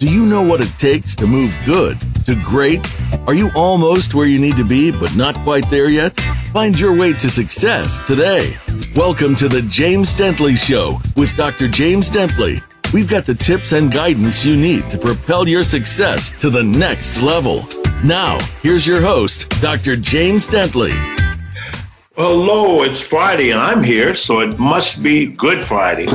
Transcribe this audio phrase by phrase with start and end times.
[0.00, 2.80] Do you know what it takes to move good to great?
[3.26, 6.18] Are you almost where you need to be, but not quite there yet?
[6.54, 8.56] Find your way to success today.
[8.96, 11.68] Welcome to the James Dentley Show with Dr.
[11.68, 12.62] James Dentley.
[12.94, 17.20] We've got the tips and guidance you need to propel your success to the next
[17.20, 17.66] level.
[18.02, 19.96] Now, here's your host, Dr.
[19.96, 21.19] James Dentley.
[22.22, 26.06] Hello, it's Friday and I'm here, so it must be Good Friday.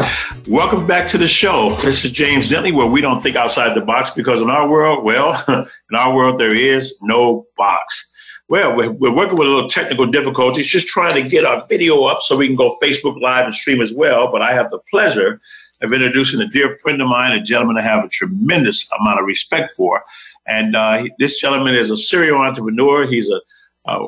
[0.48, 1.72] Welcome back to the show.
[1.82, 5.04] This is James Dentley, where we don't think outside the box because in our world,
[5.04, 8.14] well, in our world, there is no box.
[8.48, 12.20] Well, we're, working with a little technical difficulties, just trying to get our video up
[12.22, 14.32] so we can go Facebook Live and stream as well.
[14.32, 15.42] But I have the pleasure
[15.82, 19.26] of introducing a dear friend of mine, a gentleman I have a tremendous amount of
[19.26, 20.04] respect for.
[20.46, 23.08] And uh, this gentleman is a serial entrepreneur.
[23.08, 23.42] He's a,
[23.88, 24.06] a,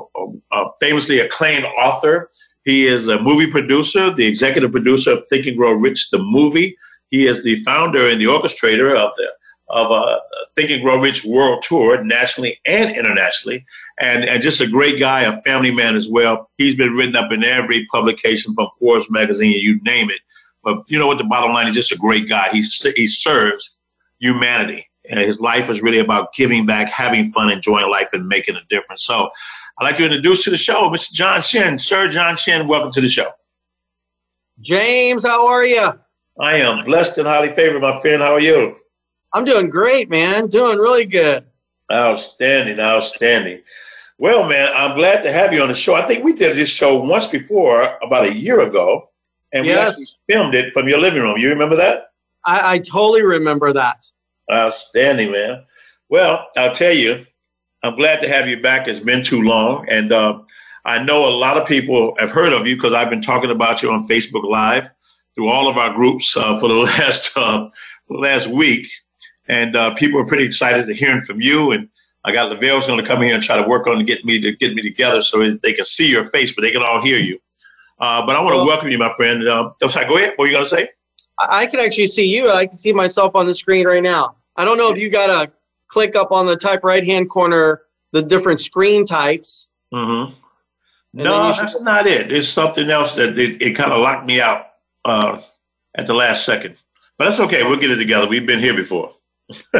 [0.51, 2.29] a, famously acclaimed author.
[2.63, 6.77] He is a movie producer, the executive producer of Think and Grow Rich, the movie.
[7.07, 9.27] He is the founder and the orchestrator of the
[9.69, 10.19] of a uh,
[10.55, 13.65] Think and Grow Rich World Tour, nationally and internationally,
[13.99, 16.49] and, and just a great guy, a family man as well.
[16.57, 20.21] He's been written up in every publication from Forbes magazine, you name it.
[20.63, 21.17] But you know what?
[21.17, 22.49] The bottom line is just a great guy.
[22.49, 22.63] He
[22.95, 23.77] he serves
[24.19, 28.55] humanity, and his life is really about giving back, having fun, enjoying life, and making
[28.55, 29.03] a difference.
[29.03, 29.29] So,
[29.79, 31.11] I'd like to introduce to the show, Mr.
[31.11, 31.77] John Shin.
[31.77, 33.29] Sir John Shin, welcome to the show.
[34.59, 35.91] James, how are you?
[36.39, 38.23] I am blessed and highly favored, my friend.
[38.23, 38.75] How are you?
[39.33, 40.47] I'm doing great, man.
[40.47, 41.45] Doing really good.
[41.91, 43.61] Outstanding, outstanding.
[44.17, 45.93] Well, man, I'm glad to have you on the show.
[45.93, 49.11] I think we did this show once before, about a year ago,
[49.53, 49.75] and yes.
[49.75, 51.37] we actually filmed it from your living room.
[51.37, 52.13] You remember that?
[52.45, 54.07] I, I totally remember that.
[54.51, 55.65] Outstanding, man.
[56.09, 57.27] Well, I'll tell you,
[57.87, 58.87] I'm glad to have you back.
[58.87, 60.39] It's been too long, and uh,
[60.85, 63.81] I know a lot of people have heard of you because I've been talking about
[63.81, 64.89] you on Facebook Live
[65.35, 67.69] through all of our groups uh, for the last uh,
[68.09, 68.87] last week
[69.47, 71.71] and uh, people are pretty excited to hearing from you.
[71.71, 71.89] And
[72.25, 74.39] I got Lavelle's going to come here and try to work on to get me
[74.41, 77.17] to get me together so they can see your face, but they can all hear
[77.17, 77.39] you.
[77.99, 79.47] Uh, but I want to well, welcome you, my friend.
[79.47, 80.33] Uh, sorry, go ahead.
[80.35, 80.89] What are you going to say?
[81.39, 82.49] I can actually see you.
[82.49, 84.35] I can see myself on the screen right now.
[84.55, 85.51] I don't know if you got a
[85.87, 87.81] click up on the type right hand corner
[88.21, 89.67] the different screen types.
[89.93, 90.33] Mm-hmm.
[91.13, 91.63] No, should...
[91.63, 92.29] that's not it.
[92.29, 94.65] There's something else that it, it kind of locked me out
[95.05, 95.41] uh,
[95.95, 96.77] at the last second.
[97.17, 97.63] But that's okay.
[97.63, 98.27] We'll get it together.
[98.27, 99.13] We've been here before.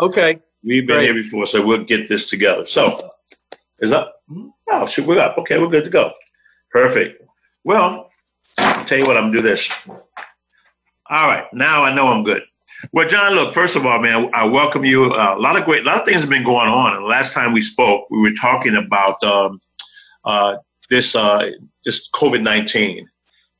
[0.00, 0.40] okay.
[0.64, 1.04] We've been Great.
[1.04, 2.64] here before, so we'll get this together.
[2.64, 2.98] So,
[3.80, 4.22] is up?
[4.70, 5.38] Oh, shoot, we're up.
[5.38, 6.12] Okay, we're good to go.
[6.72, 7.22] Perfect.
[7.64, 8.10] Well,
[8.58, 9.70] I'll tell you what, I'm gonna do this.
[9.88, 12.42] All right, now I know I'm good.
[12.92, 15.12] Well, John, look, first of all, man, I welcome you.
[15.12, 16.94] Uh, a lot of great, a lot of things have been going on.
[16.94, 19.60] And the last time we spoke, we were talking about um,
[20.24, 20.56] uh,
[20.90, 21.50] this uh,
[21.84, 23.08] this COVID nineteen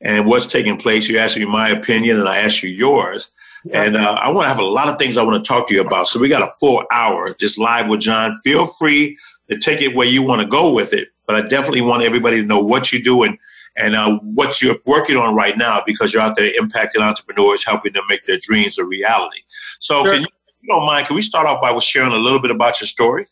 [0.01, 1.09] and what's taking place.
[1.09, 3.31] You asked me my opinion, and I asked you yours.
[3.73, 5.75] And uh, I want to have a lot of things I want to talk to
[5.75, 6.07] you about.
[6.07, 8.33] So we got a full hour just live with John.
[8.45, 9.19] Feel free
[9.51, 11.09] to take it where you want to go with it.
[11.27, 13.37] But I definitely want everybody to know what you do and
[13.79, 17.93] and uh, what you're working on right now because you're out there impacting entrepreneurs, helping
[17.93, 19.41] them make their dreams a reality.
[19.79, 20.15] So, sure.
[20.15, 22.51] can you, if you don't mind, can we start off by sharing a little bit
[22.51, 23.27] about your story?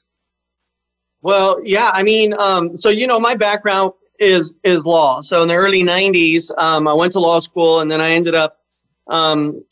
[1.22, 5.20] Well, yeah, I mean, um, so you know, my background is is law.
[5.20, 8.34] So in the early '90s, um, I went to law school, and then I ended
[8.34, 8.58] up
[9.08, 9.62] um,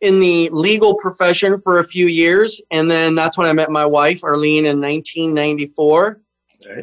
[0.00, 3.86] in the legal profession for a few years, and then that's when I met my
[3.86, 6.20] wife, Arlene, in 1994.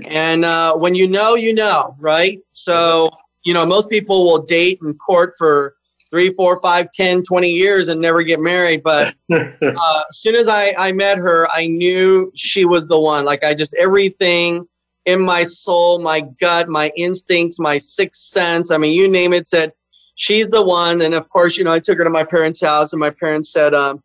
[0.07, 2.39] And uh, when you know, you know, right?
[2.53, 3.09] So,
[3.43, 5.75] you know, most people will date and court for
[6.09, 8.83] three, four, five, ten, twenty years and never get married.
[8.83, 13.25] But uh, as soon as I, I met her, I knew she was the one.
[13.25, 14.65] Like, I just, everything
[15.05, 19.47] in my soul, my gut, my instincts, my sixth sense, I mean, you name it,
[19.47, 19.73] said,
[20.15, 21.01] she's the one.
[21.01, 23.51] And of course, you know, I took her to my parents' house, and my parents
[23.51, 24.03] said, um,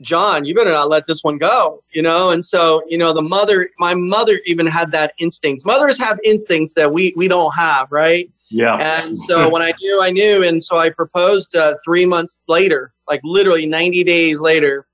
[0.00, 2.30] John, you better not let this one go, you know?
[2.30, 5.64] And so, you know, the mother, my mother even had that instinct.
[5.64, 8.30] Mothers have instincts that we, we don't have, right?
[8.54, 8.76] Yeah.
[8.76, 10.44] And so when I knew, I knew.
[10.44, 14.86] And so I proposed uh, three months later, like literally 90 days later.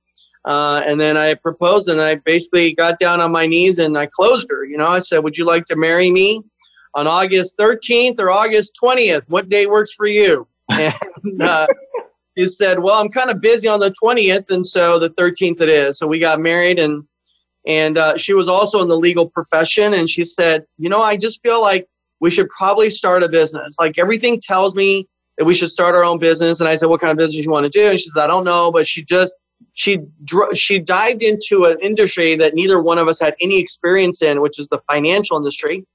[0.47, 4.07] Uh, and then I proposed and I basically got down on my knees and I
[4.07, 4.65] closed her.
[4.65, 6.43] You know, I said, Would you like to marry me?
[6.95, 9.23] on August 13th or August 20th.
[9.29, 10.47] What day works for you?
[11.23, 11.67] And uh,
[12.35, 15.69] he said, Well, I'm kind of busy on the 20th, and so the 13th it
[15.69, 15.99] is.
[15.99, 17.05] So we got married, and
[17.67, 21.17] and uh, she was also in the legal profession, and she said, You know, I
[21.19, 21.87] just feel like
[22.21, 23.77] we should probably start a business.
[23.81, 25.09] Like everything tells me
[25.39, 26.61] that we should start our own business.
[26.61, 27.89] And I said, What kind of business you want to do?
[27.91, 29.35] And she said, I don't know, but she just
[29.75, 29.99] she
[30.55, 34.59] she dived into an industry that neither one of us had any experience in, which
[34.59, 35.87] is the financial industry.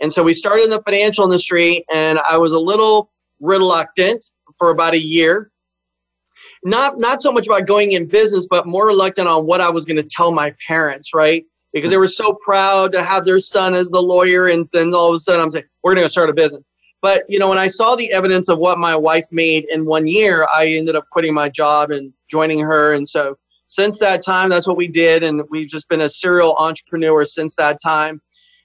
[0.00, 3.10] And so we started in the financial industry, and I was a little
[3.40, 4.24] reluctant
[4.58, 5.50] for about a year.
[6.64, 9.84] not not so much about going in business, but more reluctant on what I was
[9.84, 11.44] going to tell my parents, right?
[11.74, 15.08] Because they were so proud to have their son as the lawyer, and then all
[15.08, 16.62] of a sudden I'm saying we're going to start a business.
[17.02, 20.06] But you know, when I saw the evidence of what my wife made in one
[20.06, 22.94] year, I ended up quitting my job and joining her.
[22.94, 23.36] And so
[23.66, 27.56] since that time, that's what we did, and we've just been a serial entrepreneur since
[27.56, 28.22] that time.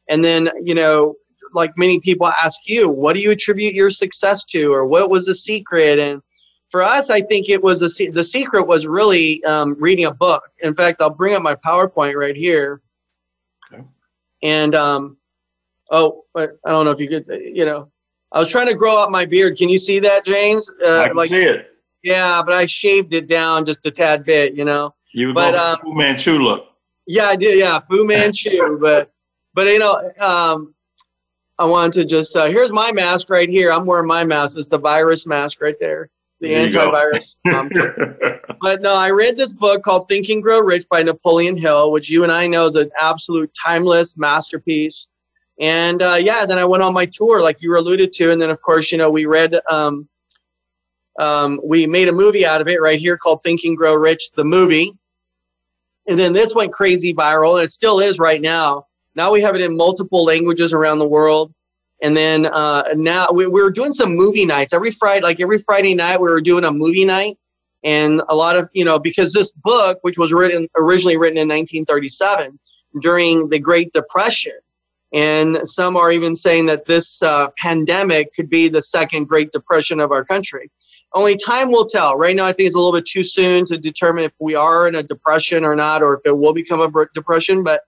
[0.08, 1.16] And then you know,
[1.54, 5.26] like many people ask you, what do you attribute your success to, or what was
[5.26, 5.98] the secret?
[5.98, 6.22] And
[6.70, 10.44] for us, I think it was a, the secret was really um, reading a book.
[10.62, 12.82] In fact, I'll bring up my PowerPoint right here.
[14.42, 15.18] And um,
[15.92, 17.92] oh, I don't know if you could, you know,
[18.32, 19.58] I was trying to grow out my beard.
[19.58, 20.70] Can you see that, James?
[20.84, 21.68] Uh, I can like, see it.
[22.04, 24.94] Yeah, but I shaved it down just a tad bit, you know.
[25.12, 26.68] You but um, Fu Manchu look.
[27.08, 27.58] Yeah, I did.
[27.58, 28.78] Yeah, Fu Manchu.
[28.82, 29.12] but
[29.54, 30.74] but you know, um,
[31.58, 33.72] I wanted to just uh, here's my mask right here.
[33.72, 34.58] I'm wearing my mask.
[34.58, 36.10] It's the virus mask right there
[36.40, 37.36] the antivirus.
[37.54, 37.70] um,
[38.62, 42.10] but no, I read this book called Think and Grow Rich by Napoleon Hill, which
[42.10, 45.08] you and I know is an absolute timeless masterpiece.
[45.60, 48.42] And uh, yeah, then I went on my tour, like you were alluded to, and
[48.42, 50.08] then of course, you know, we read, um,
[51.20, 54.32] um, we made a movie out of it right here called Think and Grow Rich,
[54.36, 54.94] the movie.
[56.08, 58.86] And then this went crazy viral, and it still is right now.
[59.16, 61.52] Now we have it in multiple languages around the world.
[62.02, 65.58] And then uh, now we, we were doing some movie nights every Friday, like every
[65.60, 67.38] Friday night, we were doing a movie night.
[67.84, 71.48] And a lot of, you know, because this book, which was written originally written in
[71.48, 72.60] 1937
[73.02, 74.54] during the Great Depression,
[75.14, 80.00] and some are even saying that this uh, pandemic could be the second Great Depression
[80.00, 80.70] of our country.
[81.14, 82.16] Only time will tell.
[82.16, 84.88] Right now, I think it's a little bit too soon to determine if we are
[84.88, 87.64] in a depression or not, or if it will become a depression.
[87.64, 87.82] But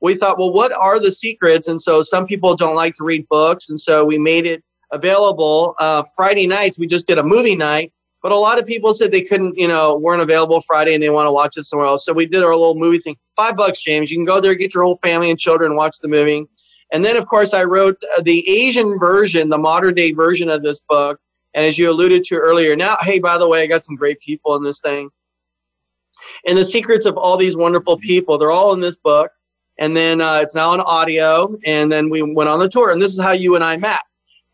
[0.00, 1.68] we thought, well, what are the secrets?
[1.68, 5.74] And so some people don't like to read books, and so we made it available.
[5.78, 7.92] Uh, Friday nights, we just did a movie night,
[8.22, 11.10] but a lot of people said they couldn't, you know, weren't available Friday and they
[11.10, 12.04] want to watch it somewhere else.
[12.04, 13.16] So we did our little movie thing.
[13.36, 14.10] Five bucks, James.
[14.10, 16.44] You can go there, get your whole family and children, watch the movie.
[16.92, 20.80] And then, of course, I wrote the Asian version, the modern day version of this
[20.88, 21.18] book.
[21.54, 24.20] And as you alluded to earlier, now, hey, by the way, I got some great
[24.20, 25.08] people in this thing.
[26.46, 29.30] And the secrets of all these wonderful people, they're all in this book
[29.80, 31.56] and then uh, it's now on audio.
[31.64, 34.00] And then we went on the tour, and this is how you and I met.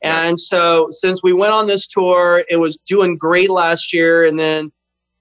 [0.03, 4.39] And so, since we went on this tour, it was doing great last year, and
[4.39, 4.71] then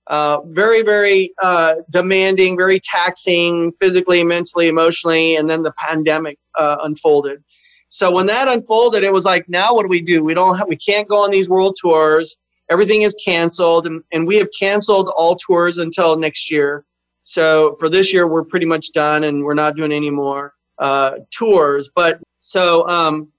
[0.07, 6.77] uh, very, very uh, demanding, very taxing, physically, mentally, emotionally, and then the pandemic uh,
[6.83, 7.43] unfolded.
[7.89, 10.23] So when that unfolded, it was like, now what do we do?
[10.23, 12.37] We don't have, we can't go on these world tours.
[12.69, 16.85] Everything is canceled, and, and we have canceled all tours until next year.
[17.25, 21.17] So for this year, we're pretty much done, and we're not doing any more uh,
[21.31, 21.89] tours.
[21.93, 23.29] But so um,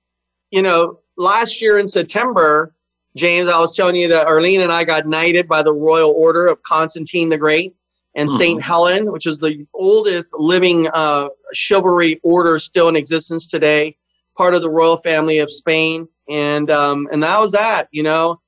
[0.50, 2.74] you know, last year in September,
[3.16, 6.48] James, I was telling you that Arlene and I got knighted by the Royal Order
[6.48, 7.74] of Constantine the Great
[8.16, 8.38] and mm-hmm.
[8.38, 13.96] Saint Helen, which is the oldest living uh, chivalry order still in existence today,
[14.36, 18.40] part of the royal family of Spain, and um, and that was that, you know.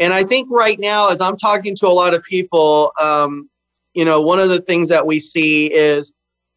[0.00, 3.50] And I think right now, as I'm talking to a lot of people, um,
[3.94, 6.12] you know, one of the things that we see is,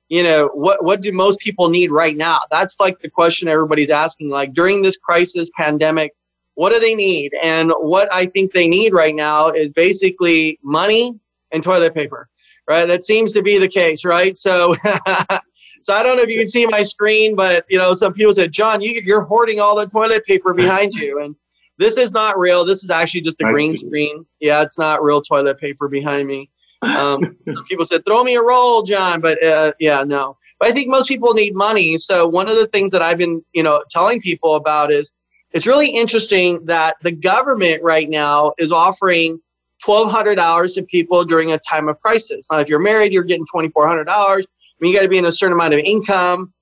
[0.10, 2.40] you know, what what do most people need right now?
[2.50, 4.30] That's like the question everybody's asking.
[4.30, 6.14] Like during this crisis, pandemic,
[6.56, 7.34] what do they need?
[7.42, 11.20] And what I think they need right now is basically money
[11.52, 12.28] and toilet paper.
[12.68, 12.86] Right?
[12.86, 14.38] That seems to be the case, right?
[14.38, 14.76] So
[15.82, 18.32] So I don't know if you can see my screen, but you know, some people
[18.32, 21.36] said, "John, you, you're hoarding all the toilet paper behind you," and
[21.80, 22.64] this is not real.
[22.64, 24.26] This is actually just a green screen.
[24.40, 26.50] Yeah, it's not real toilet paper behind me.
[26.82, 30.38] Um, people said, throw me a roll, John, but uh, yeah, no.
[30.60, 31.98] But I think most people need money.
[31.98, 35.12] So one of the things that I've been, you know, telling people about is
[35.52, 39.40] it's really interesting that the government right now is offering
[39.86, 42.48] $1,200 to people during a time of crisis.
[42.52, 44.08] Now, if you're married, you're getting $2,400.
[44.08, 44.36] I
[44.80, 46.54] mean, you got to be in a certain amount of income.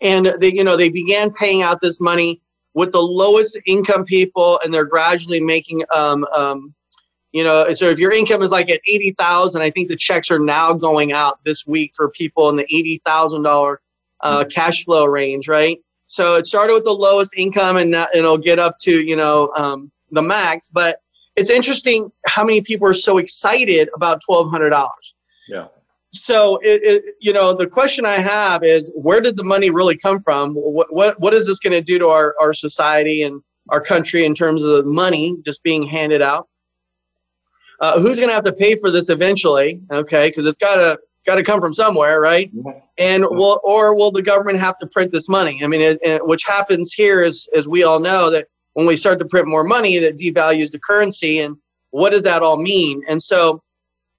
[0.00, 2.40] And they, you know, they began paying out this money
[2.74, 6.74] with the lowest income people, and they're gradually making um, um,
[7.32, 10.38] you know so if your income is like at 80000 i think the checks are
[10.38, 13.76] now going out this week for people in the $80000
[14.22, 15.78] uh, cash flow range right?
[16.04, 19.90] So it started with the lowest income and it'll get up to you know um,
[20.10, 21.00] the max but
[21.36, 24.88] it's interesting how many people are so excited about $1200
[25.48, 25.66] yeah.
[26.12, 29.96] So it, it, you know the question i have is where did the money really
[29.96, 30.54] come from?
[30.54, 34.24] What, what, what is this going to do to our, our society and our country
[34.24, 36.48] in terms of the money just being handed out
[37.80, 39.80] uh, who's going to have to pay for this eventually?
[39.90, 42.50] Okay, because it's got to it's got to come from somewhere, right?
[42.96, 45.60] And will or will the government have to print this money?
[45.62, 48.96] I mean, it, it, which happens here is, as we all know, that when we
[48.96, 51.56] start to print more money, that devalues the currency, and
[51.90, 53.02] what does that all mean?
[53.06, 53.62] And so,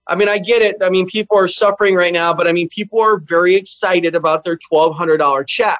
[0.07, 0.75] I mean, I get it.
[0.81, 4.43] I mean, people are suffering right now, but I mean, people are very excited about
[4.43, 5.79] their $1,200 check.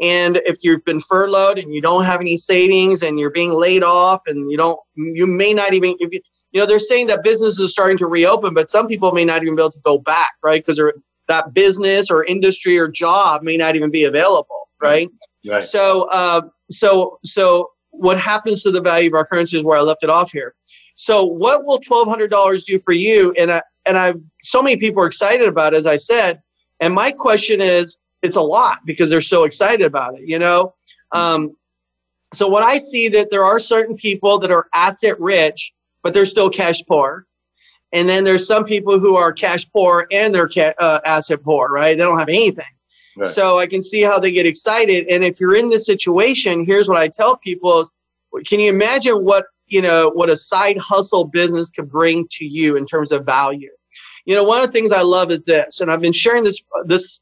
[0.00, 3.82] And if you've been furloughed and you don't have any savings and you're being laid
[3.82, 6.20] off and you don't, you may not even, if you,
[6.54, 9.42] you know, they're saying that business is starting to reopen, but some people may not
[9.42, 10.64] even be able to go back, right?
[10.64, 10.80] Because
[11.26, 15.08] that business or industry or job may not even be available, right?
[15.44, 15.64] Right.
[15.64, 19.80] So, uh, so, so what happens to the value of our currency is where I
[19.80, 20.54] left it off here.
[20.94, 23.32] So, what will twelve hundred dollars do for you?
[23.36, 26.40] And I, and I've so many people are excited about, it, as I said.
[26.78, 30.74] And my question is, it's a lot because they're so excited about it, you know.
[31.10, 31.56] Um,
[32.32, 35.72] so what I see that there are certain people that are asset rich,
[36.04, 37.26] but they're still cash poor,
[37.92, 41.68] and then there's some people who are cash poor and they're ca- uh, asset poor,
[41.70, 41.96] right?
[41.96, 42.64] They don't have anything.
[43.16, 43.26] Right.
[43.26, 45.06] So I can see how they get excited.
[45.08, 47.90] And if you're in this situation, here's what I tell people: is,
[48.46, 52.76] Can you imagine what you know what a side hustle business could bring to you
[52.76, 53.70] in terms of value?
[54.26, 56.62] You know, one of the things I love is this, and I've been sharing this
[56.84, 57.20] this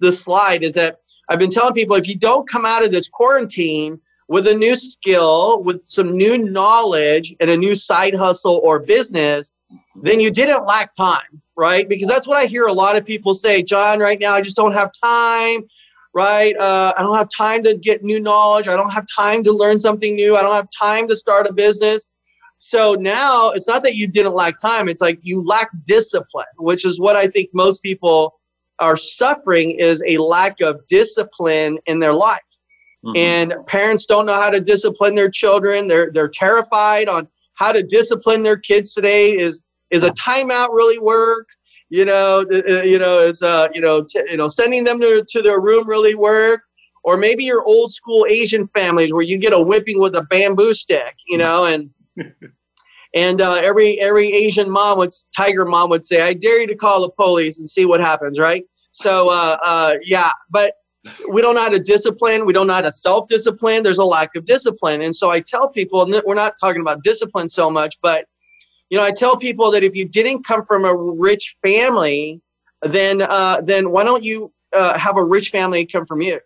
[0.00, 0.98] this slide is that
[1.28, 4.76] I've been telling people if you don't come out of this quarantine with a new
[4.76, 9.52] skill, with some new knowledge and a new side hustle or business,
[10.02, 11.88] then you didn't lack time, right?
[11.88, 14.56] Because that's what I hear a lot of people say, John, right now I just
[14.56, 15.64] don't have time,
[16.14, 16.56] right?
[16.56, 18.68] Uh, I don't have time to get new knowledge.
[18.68, 20.36] I don't have time to learn something new.
[20.36, 22.06] I don't have time to start a business.
[22.58, 26.86] So now it's not that you didn't lack time, it's like you lack discipline, which
[26.86, 28.40] is what I think most people
[28.78, 32.40] are suffering is a lack of discipline in their life.
[33.04, 33.16] Mm-hmm.
[33.16, 35.88] And parents don't know how to discipline their children.
[35.88, 39.36] They're they're terrified on how to discipline their kids today.
[39.36, 41.48] Is is a timeout really work?
[41.90, 45.24] You know, uh, you know, is uh, you know, t- you know, sending them to,
[45.28, 46.62] to their room really work?
[47.04, 50.72] Or maybe your old school Asian families where you get a whipping with a bamboo
[50.72, 51.90] stick, you know, and
[53.14, 56.74] and uh, every every Asian mom would tiger mom would say, "I dare you to
[56.74, 58.64] call the police and see what happens." Right?
[58.92, 60.74] So uh, uh, yeah, but
[61.28, 62.46] we don't know how to discipline.
[62.46, 63.82] We don't know how to self discipline.
[63.82, 67.02] There's a lack of discipline, and so I tell people, and we're not talking about
[67.02, 68.26] discipline so much, but
[68.90, 72.40] you know, I tell people that if you didn't come from a rich family,
[72.82, 76.40] then uh, then why don't you uh, have a rich family come from you,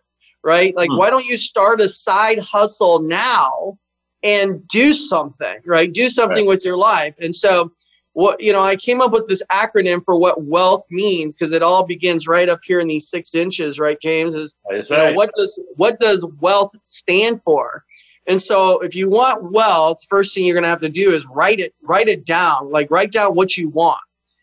[0.45, 0.75] right?
[0.77, 0.97] Like, hmm.
[0.97, 3.79] why don't you start a side hustle now
[4.23, 5.93] and do something, right?
[5.93, 6.49] Do something right.
[6.49, 7.15] with your life.
[7.21, 7.73] And so
[8.19, 11.63] what you know i came up with this acronym for what wealth means because it
[11.63, 14.91] all begins right up here in these six inches right james is right.
[14.91, 17.85] know, what does what does wealth stand for
[18.27, 21.27] and so if you want wealth first thing you're going to have to do is
[21.29, 24.01] write it write it down like write down what you want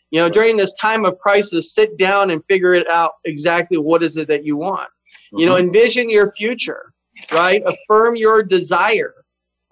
[0.09, 4.01] you know during this time of crisis sit down and figure it out exactly what
[4.01, 5.39] is it that you want mm-hmm.
[5.39, 5.67] you know mm-hmm.
[5.67, 6.93] envision your future
[7.33, 9.13] right affirm your desire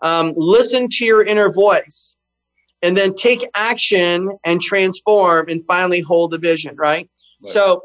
[0.01, 2.12] um, listen to your inner voice
[2.83, 7.09] and then take action and transform and finally hold the vision, right?
[7.43, 7.53] right.
[7.53, 7.81] So,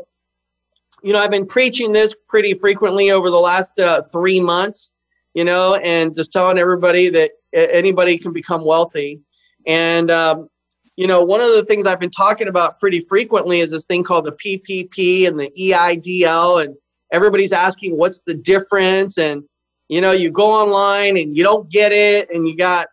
[1.02, 4.92] you know, I've been preaching this pretty frequently over the last uh, three months,
[5.34, 9.20] you know, and just telling everybody that anybody can become wealthy.
[9.66, 10.48] And, um,
[10.96, 14.02] you know, one of the things I've been talking about pretty frequently is this thing
[14.02, 16.64] called the PPP and the EIDL.
[16.64, 16.74] And
[17.12, 19.16] everybody's asking what's the difference.
[19.16, 19.44] And,
[19.88, 22.30] you know, you go online and you don't get it.
[22.34, 22.88] And you got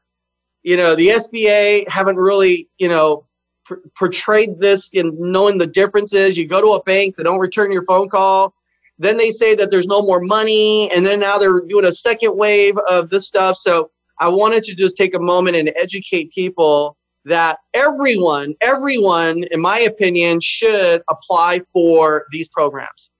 [0.66, 3.28] you know, the SBA haven't really, you know,
[3.66, 6.36] pr- portrayed this in knowing the differences.
[6.36, 8.56] You go to a bank, they don't return your phone call.
[8.98, 12.36] Then they say that there's no more money, and then now they're doing a second
[12.36, 13.58] wave of this stuff.
[13.58, 19.62] So I wanted to just take a moment and educate people that everyone, everyone, in
[19.62, 23.12] my opinion, should apply for these programs.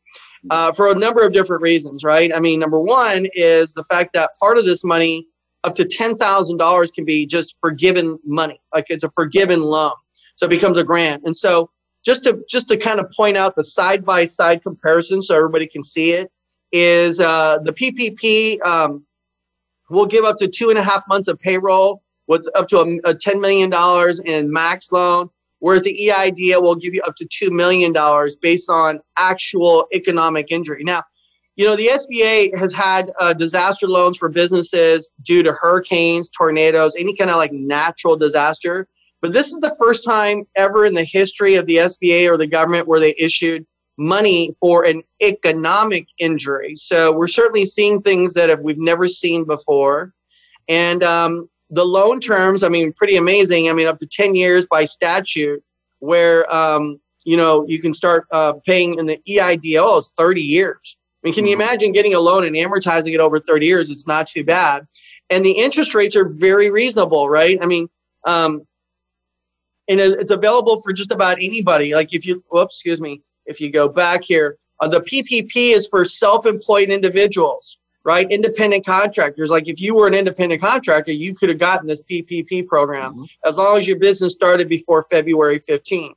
[0.52, 2.32] Uh, for a number of different reasons, right?
[2.34, 5.28] I mean, number one is the fact that part of this money
[5.66, 8.62] up to $10,000 can be just forgiven money.
[8.74, 9.94] Like it's a forgiven loan.
[10.36, 11.24] So it becomes a grant.
[11.26, 11.72] And so
[12.06, 15.66] just to just to kind of point out the side by side comparison so everybody
[15.66, 16.32] can see it
[16.72, 19.06] is uh, the PPP um,
[19.90, 22.98] will give up to two and a half months of payroll with up to a,
[23.10, 23.72] a $10 million
[24.26, 25.30] in max loan,
[25.60, 27.94] whereas the EIDL will give you up to $2 million
[28.42, 30.84] based on actual economic injury.
[30.84, 31.04] Now,
[31.56, 36.96] you know, the SBA has had uh, disaster loans for businesses due to hurricanes, tornadoes,
[36.98, 38.88] any kind of like natural disaster.
[39.22, 42.48] But this is the first time ever in the history of the SBA or the
[42.48, 43.66] government where they issued
[43.98, 46.76] money for an economic injury.
[46.76, 50.14] So we're certainly seeing things that have, we've never seen before.
[50.68, 53.70] And um, the loan terms, I mean, pretty amazing.
[53.70, 55.64] I mean, up to 10 years by statute,
[56.00, 60.98] where, um, you know, you can start uh, paying in the EIDL is 30 years
[61.26, 61.62] mean, can you mm-hmm.
[61.62, 63.90] imagine getting a loan and amortizing it over 30 years?
[63.90, 64.88] It's not too bad.
[65.30, 67.58] And the interest rates are very reasonable, right?
[67.62, 67.90] I mean,
[68.26, 68.66] um,
[69.88, 71.94] and it's available for just about anybody.
[71.94, 75.88] Like if you, whoops, excuse me, if you go back here, uh, the PPP is
[75.88, 78.30] for self-employed individuals, right?
[78.30, 79.50] Independent contractors.
[79.50, 83.24] Like if you were an independent contractor, you could have gotten this PPP program mm-hmm.
[83.46, 86.14] as long as your business started before February 15.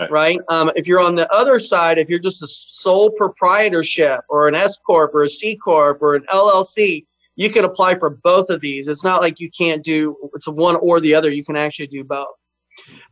[0.00, 0.10] Right.
[0.10, 0.40] right?
[0.48, 4.54] Um, if you're on the other side, if you're just a sole proprietorship or an
[4.54, 8.60] S corp or a C corp or an LLC, you can apply for both of
[8.60, 8.88] these.
[8.88, 11.30] It's not like you can't do it's one or the other.
[11.30, 12.36] You can actually do both.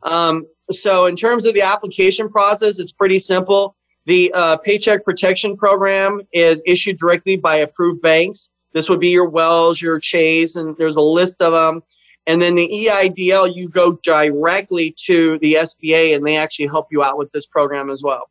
[0.02, 3.74] Um, so in terms of the application process, it's pretty simple.
[4.06, 8.50] The uh, Paycheck Protection Program is issued directly by approved banks.
[8.72, 11.82] This would be your Wells, your Chase, and there's a list of them.
[12.28, 17.02] And then the EIDL, you go directly to the SBA and they actually help you
[17.02, 18.28] out with this program as well.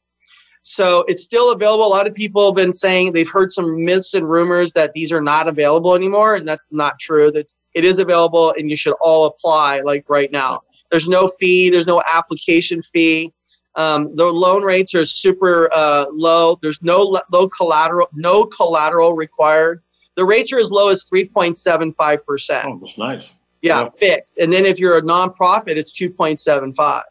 [0.62, 1.86] So it's still available.
[1.86, 5.12] A lot of people have been saying they've heard some myths and rumors that these
[5.12, 7.32] are not available anymore, and that's not true.
[7.32, 10.62] That it is available, and you should all apply like right now.
[10.92, 11.70] There's no fee.
[11.70, 13.34] There's no application fee.
[13.76, 16.58] Um, the loan rates are super uh, low.
[16.62, 19.82] There's no low collateral, no collateral required.
[20.16, 22.68] The rates are as low as 3.75 percent.
[22.68, 23.36] Oh, that's nice.
[23.62, 24.38] Yeah, yeah, fixed.
[24.38, 27.04] And then if you're a nonprofit, it's 2.75.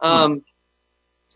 [0.00, 0.38] Um, hmm.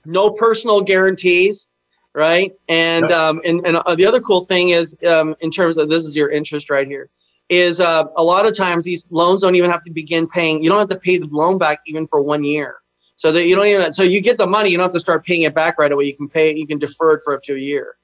[0.05, 1.71] No personal guarantees,
[2.15, 2.53] right?
[2.69, 3.19] And yep.
[3.19, 6.17] um, and and uh, the other cool thing is, um, in terms of this is
[6.17, 7.09] your interest right here,
[7.49, 10.63] is uh, a lot of times these loans don't even have to begin paying.
[10.63, 12.77] You don't have to pay the loan back even for one year.
[13.17, 15.25] So that you don't even so you get the money, you don't have to start
[15.25, 16.07] paying it back right away.
[16.07, 17.97] You can pay, you can defer it for up to a year.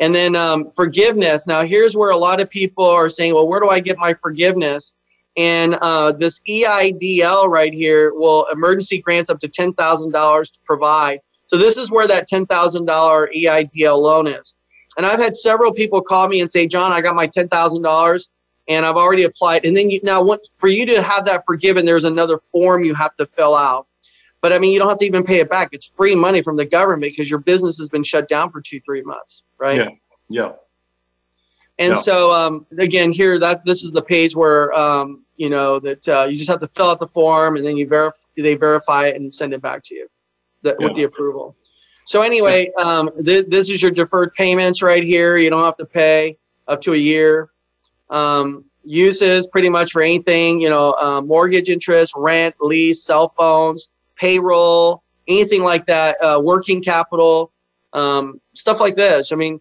[0.00, 1.46] And then um, forgiveness.
[1.46, 4.14] Now here's where a lot of people are saying, well, where do I get my
[4.14, 4.94] forgiveness?
[5.36, 11.20] And uh, this EIDL right here will emergency grants up to $10,000 to provide.
[11.46, 14.54] So this is where that $10,000 EIDL loan is.
[14.96, 18.28] And I've had several people call me and say, John, I got my $10,000
[18.68, 19.64] and I've already applied.
[19.64, 22.94] And then you, now what, for you to have that forgiven, there's another form you
[22.94, 23.86] have to fill out.
[24.40, 25.70] But I mean, you don't have to even pay it back.
[25.72, 28.80] It's free money from the government because your business has been shut down for two,
[28.80, 29.78] three months, right?
[29.78, 29.88] Yeah.
[30.28, 30.52] Yeah.
[31.78, 36.08] And so um, again, here that this is the page where um, you know that
[36.08, 39.06] uh, you just have to fill out the form and then you verify they verify
[39.06, 40.08] it and send it back to you
[40.62, 40.86] that, yeah.
[40.86, 41.56] with the approval.
[42.04, 45.36] So anyway, um, th- this is your deferred payments right here.
[45.36, 47.50] You don't have to pay up to a year.
[48.10, 53.88] Um, uses pretty much for anything, you know, uh, mortgage interest, rent, lease, cell phones,
[54.14, 57.50] payroll, anything like that, uh, working capital,
[57.92, 59.32] um, stuff like this.
[59.32, 59.60] I mean,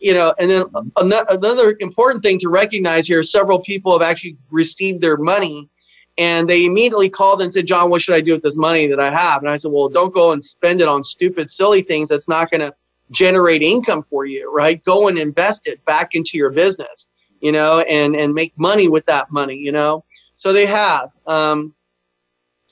[0.00, 0.64] you know, and then
[0.96, 5.68] another important thing to recognize here: several people have actually received their money,
[6.16, 9.00] and they immediately called and said, "John, what should I do with this money that
[9.00, 12.08] I have?" And I said, "Well, don't go and spend it on stupid, silly things
[12.08, 12.74] that's not going to
[13.10, 14.82] generate income for you, right?
[14.84, 17.08] Go and invest it back into your business,
[17.40, 20.04] you know, and and make money with that money, you know."
[20.36, 21.10] So they have.
[21.26, 21.74] Um,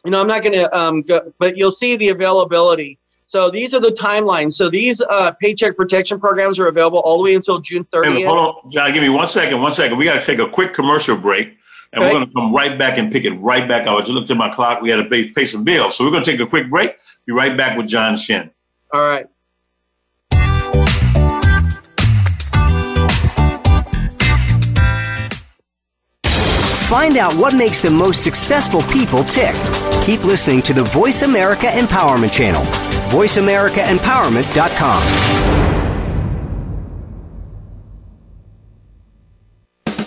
[0.05, 3.01] you know, I'm not going to um, go, but you'll see the availability.
[3.27, 4.53] So these are the timelines.
[4.53, 8.13] So these uh, paycheck protection programs are available all the way until June 30th.
[8.13, 8.93] Hey, hold on, John.
[8.93, 9.61] Give me one second.
[9.61, 9.99] One second.
[9.99, 11.59] We got to take a quick commercial break,
[11.93, 12.09] and okay.
[12.09, 13.89] we're going to come right back and pick it right back.
[13.89, 13.97] up.
[13.97, 14.81] I just looked at my clock.
[14.81, 16.97] We had to pay, pay some bills, so we're going to take a quick break.
[17.27, 18.49] Be right back with John Shin.
[18.93, 19.27] All right.
[26.89, 29.57] Find out what makes the most successful people tick.
[30.05, 32.96] Keep listening to the Voice America Empowerment Channel.
[33.11, 35.03] VoiceAmericaEmpowerment.com.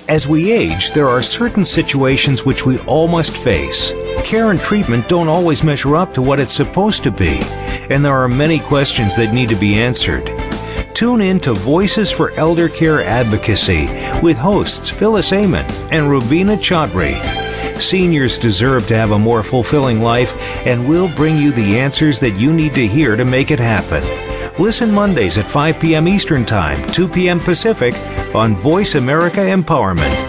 [0.10, 3.92] As we age, there are certain situations which we all must face.
[4.24, 7.38] Care and treatment don't always measure up to what it's supposed to be,
[7.92, 10.49] and there are many questions that need to be answered.
[10.94, 13.88] Tune in to Voices for Elder Care Advocacy
[14.22, 17.16] with hosts Phyllis Amon and Rubina Chaudhry.
[17.80, 22.32] Seniors deserve to have a more fulfilling life, and we'll bring you the answers that
[22.32, 24.04] you need to hear to make it happen.
[24.62, 26.08] Listen Mondays at 5 p.m.
[26.08, 27.40] Eastern Time, 2 p.m.
[27.40, 27.96] Pacific
[28.36, 30.29] on Voice America Empowerment.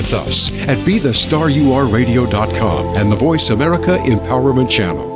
[0.01, 5.09] with us at BeTheStarURadio.com and the Voice America Empowerment Channel.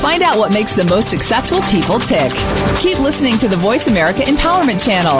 [0.00, 2.30] Find out what makes the most successful people tick.
[2.78, 5.18] Keep listening to the Voice America Empowerment Channel.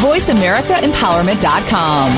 [0.00, 2.12] VoiceAmericaEmpowerment.com.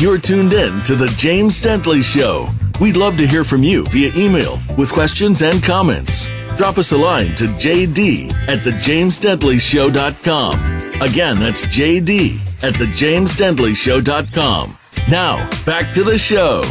[0.00, 2.48] You're tuned in to The James Dentley Show.
[2.80, 6.28] We'd love to hear from you via email with questions and comments.
[6.56, 10.54] Drop us a line to jd at thejamesdentleyshow.com.
[11.00, 14.76] Again, that's jd at thejamesdentleyshow.com.
[15.08, 16.62] Now, back to the show.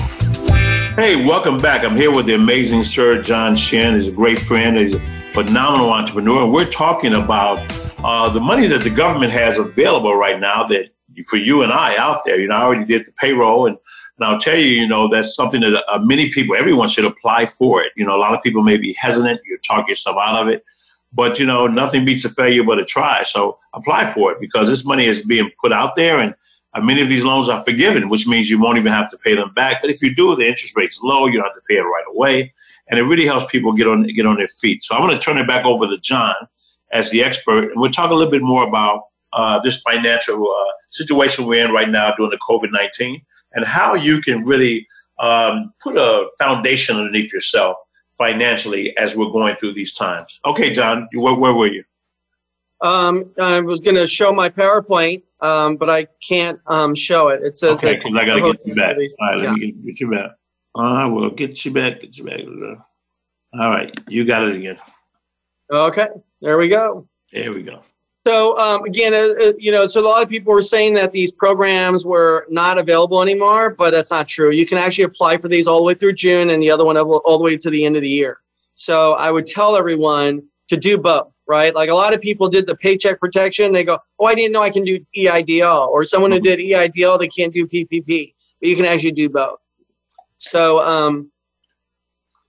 [1.02, 1.84] Hey, welcome back.
[1.86, 3.94] I'm here with the amazing Sir John Shin.
[3.94, 4.78] He's a great friend.
[4.78, 5.00] He's a
[5.34, 6.44] phenomenal entrepreneur.
[6.44, 7.60] And we're talking about
[8.04, 10.90] uh, the money that the government has available right now that
[11.28, 12.40] for you and I out there.
[12.40, 13.78] You know, I already did the payroll and
[14.21, 17.47] and I'll tell you, you know, that's something that uh, many people, everyone should apply
[17.47, 17.91] for it.
[17.95, 19.41] You know, a lot of people may be hesitant.
[19.47, 20.63] You talk yourself out of it.
[21.12, 23.23] But, you know, nothing beats a failure but a try.
[23.23, 26.36] So apply for it because this money is being put out there and
[26.75, 29.34] uh, many of these loans are forgiven, which means you won't even have to pay
[29.34, 29.81] them back.
[29.81, 31.25] But if you do, the interest rate's low.
[31.25, 32.53] You don't have to pay it right away.
[32.89, 34.84] And it really helps people get on, get on their feet.
[34.84, 36.36] So I'm going to turn it back over to John
[36.91, 37.71] as the expert.
[37.71, 41.71] And we'll talk a little bit more about uh, this financial uh, situation we're in
[41.71, 44.88] right now during the COVID 19 and how you can really
[45.20, 47.78] um, put a foundation underneath yourself
[48.18, 50.40] financially as we're going through these times.
[50.46, 51.84] Okay, John, where, where were you?
[52.82, 57.44] Um, I was going to show my PowerPoint, um, but I can't um, show it.
[57.44, 58.96] It says okay, because I got to get you back.
[59.20, 59.54] All right, let yeah.
[59.54, 60.32] me get, get, you back.
[60.76, 62.02] I will get you back.
[62.02, 62.40] Get you back.
[63.60, 64.78] All right, you got it again.
[65.72, 66.08] Okay,
[66.42, 67.08] there we go.
[67.32, 67.84] There we go.
[68.25, 71.12] So um, again, uh, uh, you know, so a lot of people were saying that
[71.12, 74.51] these programs were not available anymore, but that's not true.
[74.51, 76.97] You can actually apply for these all the way through June, and the other one
[76.97, 78.39] all the way to the end of the year.
[78.75, 81.73] So I would tell everyone to do both, right?
[81.73, 83.71] Like a lot of people did the paycheck protection.
[83.71, 87.19] They go, "Oh, I didn't know I can do EIDL," or someone who did EIDL
[87.19, 89.65] they can't do PPP, but you can actually do both.
[90.38, 91.31] So, um,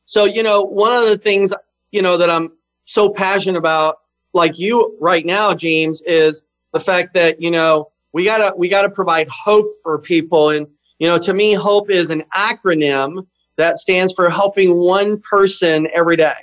[0.05, 1.55] so you know, one of the things
[1.93, 2.53] you know that I'm
[2.85, 4.02] so passionate about
[4.35, 8.91] like you right now, James, is the fact that, you know, we gotta we gotta
[8.91, 10.51] provide hope for people.
[10.51, 10.67] And,
[10.99, 16.17] you know, to me, hope is an acronym that stands for helping one person every
[16.17, 16.35] day.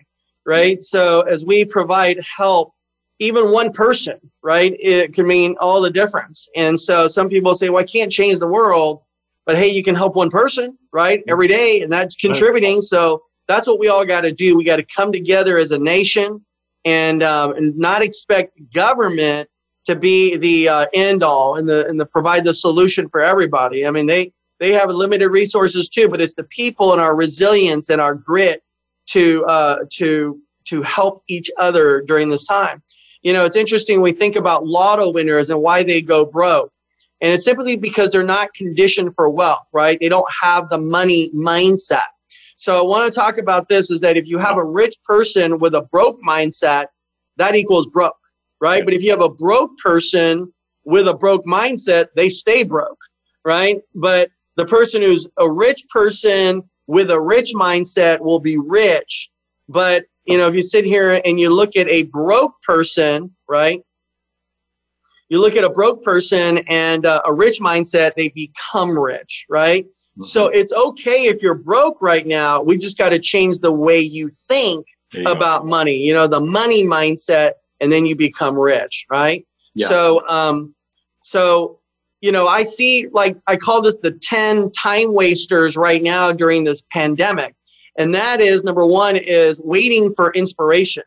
[0.45, 0.81] Right.
[0.81, 2.73] So as we provide help,
[3.19, 6.47] even one person, right, it can mean all the difference.
[6.55, 9.01] And so some people say, well, I can't change the world,
[9.45, 12.81] but hey, you can help one person, right, every day, and that's contributing.
[12.81, 14.57] So that's what we all got to do.
[14.57, 16.43] We got to come together as a nation
[16.85, 19.49] and, um, and not expect government
[19.85, 23.87] to be the uh, end all and the and the provide the solution for everybody.
[23.87, 27.89] I mean, they they have limited resources too, but it's the people and our resilience
[27.89, 28.61] and our grit
[29.07, 32.83] to uh, to to help each other during this time.
[33.23, 34.01] You know, it's interesting.
[34.01, 36.71] We think about lotto winners and why they go broke.
[37.21, 39.97] And it's simply because they're not conditioned for wealth, right?
[39.99, 42.07] They don't have the money mindset.
[42.59, 45.59] So I want to talk about this is that if you have a rich person
[45.59, 46.87] with a broke mindset,
[47.37, 48.19] that equals broke,
[48.59, 48.83] right?
[48.83, 50.51] But if you have a broke person
[50.83, 52.99] with a broke mindset, they stay broke,
[53.45, 53.79] right?
[53.95, 59.29] But the person who's a rich person with a rich mindset will be rich.
[59.69, 63.81] But, you know, if you sit here and you look at a broke person, right?
[65.29, 69.85] You look at a broke person and uh, a rich mindset, they become rich, right?
[70.21, 72.61] So it's okay if you're broke right now.
[72.61, 75.67] We just got to change the way you think you about go.
[75.67, 75.95] money.
[75.95, 79.45] You know, the money mindset, and then you become rich, right?
[79.75, 79.87] Yeah.
[79.87, 80.75] So, um,
[81.21, 81.79] so
[82.21, 86.63] you know, I see like I call this the ten time wasters right now during
[86.63, 87.55] this pandemic,
[87.97, 91.03] and that is number one is waiting for inspiration.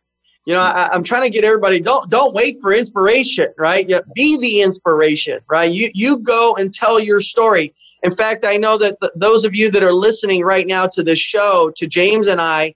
[0.46, 3.88] You know, I, am trying to get everybody don't don't wait for inspiration, right?
[3.88, 5.70] Yeah, Be the inspiration, right?
[5.70, 7.75] You you go and tell your story.
[8.03, 11.03] In fact, I know that th- those of you that are listening right now to
[11.03, 12.75] this show, to James and I,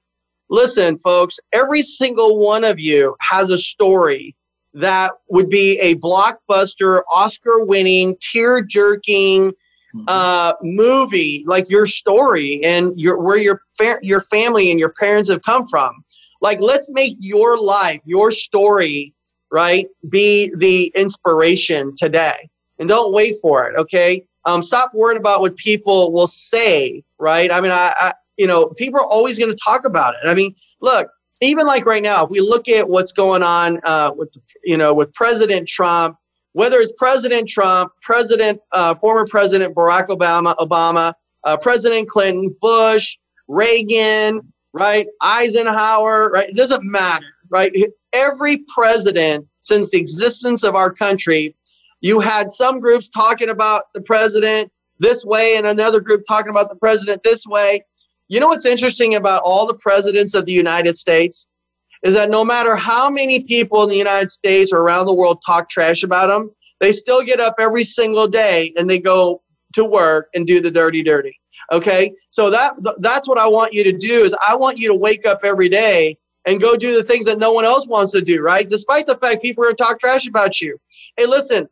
[0.48, 4.36] listen, folks, every single one of you has a story
[4.74, 10.04] that would be a blockbuster, Oscar winning, tear jerking mm-hmm.
[10.06, 15.30] uh, movie like your story and your, where your, fa- your family and your parents
[15.30, 16.04] have come from.
[16.42, 19.14] Like, let's make your life, your story,
[19.50, 22.48] right, be the inspiration today.
[22.78, 24.24] And don't wait for it, okay?
[24.46, 27.50] Um, stop worrying about what people will say, right?
[27.52, 30.28] I mean, I, I you know, people are always going to talk about it.
[30.28, 31.08] I mean, look,
[31.40, 34.30] even like right now, if we look at what's going on uh, with,
[34.62, 36.16] you know, with President Trump,
[36.52, 41.12] whether it's President Trump, President, uh, former President Barack Obama, Obama,
[41.44, 43.16] uh, President Clinton, Bush,
[43.48, 47.72] Reagan, right, Eisenhower, right, it doesn't matter, right?
[48.12, 51.55] Every president since the existence of our country
[52.00, 56.68] you had some groups talking about the president this way and another group talking about
[56.68, 57.84] the president this way.
[58.28, 61.46] You know what's interesting about all the presidents of the United States
[62.02, 65.42] is that no matter how many people in the United States or around the world
[65.44, 69.84] talk trash about them, they still get up every single day and they go to
[69.84, 71.38] work and do the dirty, dirty.
[71.72, 72.12] Okay.
[72.30, 75.26] So that that's what I want you to do is I want you to wake
[75.26, 78.40] up every day and go do the things that no one else wants to do,
[78.40, 78.68] right?
[78.68, 80.78] Despite the fact people are talk trash about you.
[81.16, 81.68] Hey, listen,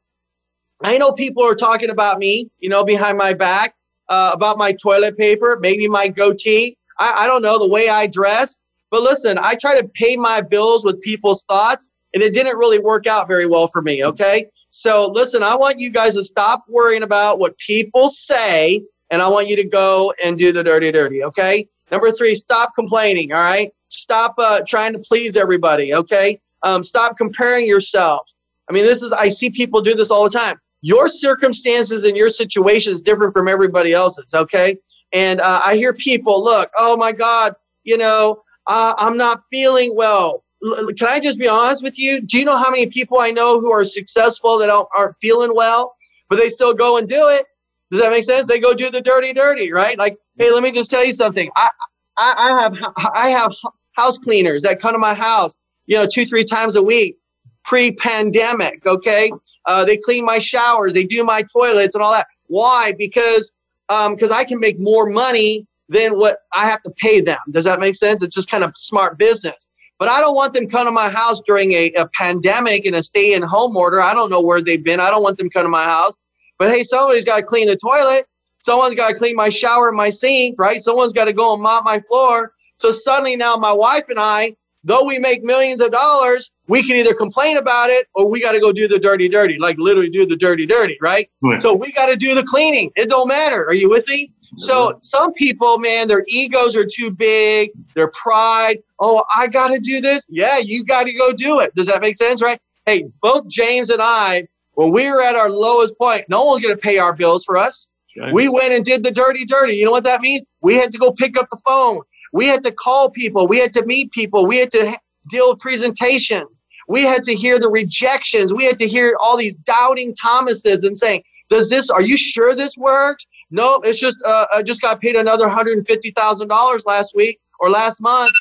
[0.85, 3.75] I know people are talking about me, you know, behind my back,
[4.11, 6.77] uh, about my toilet paper, maybe my goatee.
[6.99, 8.61] I, I don't know the way I dress.
[8.91, 12.79] But listen, I try to pay my bills with people's thoughts, and it didn't really
[12.79, 14.05] work out very well for me.
[14.05, 14.47] Okay.
[14.69, 19.29] So listen, I want you guys to stop worrying about what people say, and I
[19.29, 21.25] want you to go and do the dirty, dirty.
[21.25, 21.67] Okay.
[21.91, 23.33] Number three, stop complaining.
[23.33, 23.73] All right.
[23.89, 25.95] Stop uh, trying to please everybody.
[25.95, 26.41] Okay.
[26.63, 28.31] Um, stop comparing yourself.
[28.69, 30.59] I mean, this is, I see people do this all the time.
[30.85, 34.35] Your circumstances and your situation is different from everybody else's.
[34.35, 34.77] Okay.
[35.15, 39.97] And uh, I hear people, look, oh my God, you know, uh, I'm not feeling
[39.97, 40.45] well.
[40.63, 42.21] L- can I just be honest with you?
[42.21, 45.97] Do you know how many people I know who are successful that aren't feeling well,
[46.29, 47.47] but they still go and do it?
[47.91, 48.47] Does that make sense?
[48.47, 49.99] They go do the dirty, dirty, right?
[49.99, 51.51] Like, hey, let me just tell you something.
[51.57, 51.71] I,
[52.19, 53.55] I, I have, I have
[53.93, 57.17] house cleaners that come to my house, you know, two, three times a week
[57.65, 58.85] pre-pandemic.
[58.87, 59.31] Okay,
[59.67, 62.27] uh, they clean my showers, they do my toilets and all that.
[62.47, 62.95] Why?
[62.99, 63.51] Because
[63.89, 67.39] because um, I can make more money than what I have to pay them.
[67.51, 68.23] Does that make sense?
[68.23, 69.67] It's just kind of smart business.
[69.99, 73.03] But I don't want them come to my house during a, a pandemic and a
[73.03, 74.01] stay-in-home order.
[74.01, 75.01] I don't know where they've been.
[75.01, 76.17] I don't want them come to my house.
[76.59, 78.27] But hey, somebody's got to clean the toilet.
[78.59, 80.81] Someone's got to clean my shower and my sink, right?
[80.81, 82.55] Someone's got to go and mop my floor.
[82.77, 86.97] So suddenly now my wife and I, though we make millions of dollars, we can
[86.97, 90.11] either complain about it or we got to go do the dirty, dirty, like literally
[90.11, 91.29] do the dirty, dirty, right?
[91.43, 91.61] right.
[91.61, 92.91] So we got to do the cleaning.
[92.95, 93.67] It don't matter.
[93.67, 94.31] Are you with me?
[94.57, 98.79] So some people, man, their egos are too big, their pride.
[99.01, 100.25] Oh, I got to do this.
[100.29, 101.75] Yeah, you got to go do it.
[101.75, 102.61] Does that make sense, right?
[102.87, 106.75] Hey, both James and I, when we were at our lowest point, no one's going
[106.75, 107.89] to pay our bills for us.
[108.33, 109.75] We went and did the dirty, dirty.
[109.75, 110.47] You know what that means?
[110.61, 112.01] We had to go pick up the phone.
[112.35, 113.47] We had to call people.
[113.47, 114.45] We had to meet people.
[114.45, 114.99] We had to
[115.31, 116.61] deal with presentations.
[116.89, 118.53] We had to hear the rejections.
[118.53, 122.57] We had to hear all these doubting Thomases and saying, does this, are you sure
[122.57, 123.25] this works?
[123.53, 128.33] No, it's just, uh, I just got paid another $150,000 last week or last month.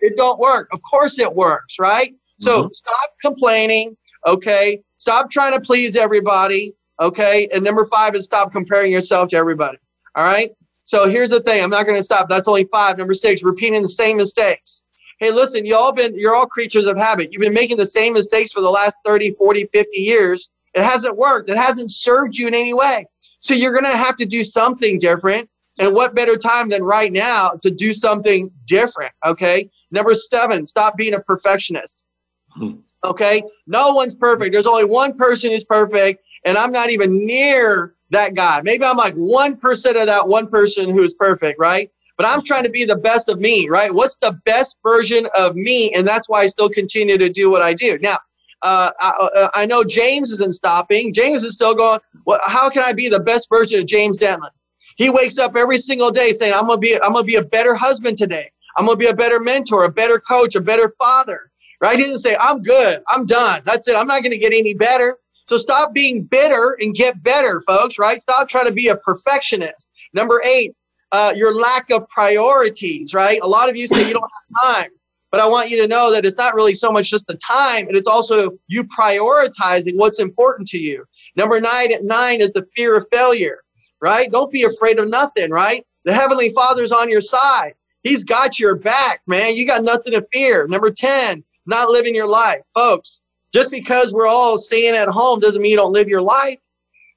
[0.00, 0.68] It don't work.
[0.72, 2.12] Of course it works, right?
[2.38, 2.72] So mm-hmm.
[2.72, 3.96] stop complaining.
[4.26, 4.82] Okay.
[4.96, 6.74] Stop trying to please everybody.
[7.00, 7.46] Okay.
[7.52, 9.78] And number five is stop comparing yourself to everybody.
[10.16, 10.50] All right.
[10.86, 11.60] So here's the thing.
[11.64, 12.28] I'm not going to stop.
[12.28, 12.96] That's only five.
[12.96, 14.84] Number six, repeating the same mistakes.
[15.18, 17.32] Hey, listen, you all been, you're all creatures of habit.
[17.32, 20.48] You've been making the same mistakes for the last 30, 40, 50 years.
[20.74, 21.50] It hasn't worked.
[21.50, 23.04] It hasn't served you in any way.
[23.40, 25.50] So you're going to have to do something different.
[25.80, 29.12] And what better time than right now to do something different?
[29.26, 29.68] Okay.
[29.90, 32.04] Number seven, stop being a perfectionist.
[32.50, 32.74] Hmm.
[33.02, 33.42] Okay.
[33.66, 34.52] No one's perfect.
[34.52, 36.22] There's only one person who's perfect.
[36.46, 38.62] And I'm not even near that guy.
[38.62, 41.90] Maybe I'm like 1% of that one person who's perfect, right?
[42.16, 43.92] But I'm trying to be the best of me, right?
[43.92, 45.92] What's the best version of me?
[45.92, 47.98] And that's why I still continue to do what I do.
[48.00, 48.18] Now,
[48.62, 51.12] uh, I, uh, I, know James isn't stopping.
[51.12, 54.48] James is still going, well, how can I be the best version of James Dentley?
[54.96, 57.36] He wakes up every single day saying, I'm going to be, I'm going to be
[57.36, 58.50] a better husband today.
[58.76, 61.50] I'm going to be a better mentor, a better coach, a better father,
[61.82, 61.98] right?
[61.98, 63.02] He didn't say, I'm good.
[63.08, 63.62] I'm done.
[63.66, 63.96] That's it.
[63.96, 65.18] I'm not going to get any better.
[65.46, 68.20] So stop being bitter and get better, folks, right?
[68.20, 69.88] Stop trying to be a perfectionist.
[70.12, 70.74] Number eight,
[71.12, 73.38] uh, your lack of priorities, right?
[73.42, 74.90] A lot of you say you don't have time.
[75.30, 77.88] But I want you to know that it's not really so much just the time,
[77.88, 81.04] and it's also you prioritizing what's important to you.
[81.36, 83.58] Number nine, nine is the fear of failure,
[84.00, 84.30] right?
[84.30, 85.84] Don't be afraid of nothing, right?
[86.04, 87.74] The Heavenly Father's on your side.
[88.02, 89.56] He's got your back, man.
[89.56, 90.66] You got nothing to fear.
[90.68, 92.60] Number 10, not living your life.
[92.74, 93.20] Folks,
[93.52, 96.60] just because we're all staying at home doesn't mean you don't live your life,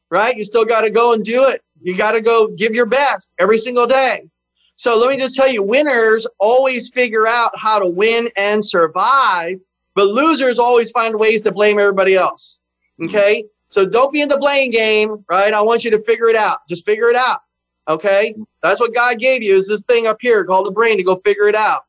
[0.09, 0.37] right?
[0.37, 1.61] You still got to go and do it.
[1.81, 4.29] You got to go give your best every single day.
[4.75, 9.59] So let me just tell you, winners always figure out how to win and survive,
[9.93, 12.59] but losers always find ways to blame everybody else.
[12.97, 13.05] Hmm.
[13.05, 13.43] Okay?
[13.67, 15.53] So don't be in the blame game, right?
[15.53, 16.59] I want you to figure it out.
[16.69, 17.39] Just figure it out.
[17.87, 18.35] Okay?
[18.63, 21.15] That's what God gave you is this thing up here called the brain to go
[21.15, 21.81] figure it out.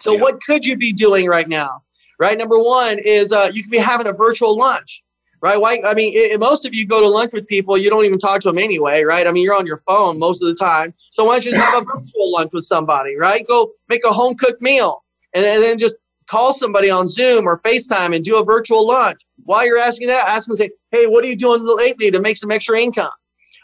[0.00, 0.20] So yeah.
[0.20, 1.82] what could you be doing right now?
[2.18, 2.36] Right?
[2.38, 5.02] Number one is uh, you could be having a virtual lunch
[5.42, 5.60] right?
[5.60, 5.80] Why?
[5.84, 8.40] I mean, it, most of you go to lunch with people, you don't even talk
[8.42, 9.26] to them anyway, right?
[9.26, 10.94] I mean, you're on your phone most of the time.
[11.10, 13.46] So why don't you just have a virtual lunch with somebody, right?
[13.46, 17.58] Go make a home cooked meal and, and then just call somebody on Zoom or
[17.60, 19.20] FaceTime and do a virtual lunch.
[19.44, 22.36] While you're asking that, ask them, say, hey, what are you doing lately to make
[22.36, 23.12] some extra income?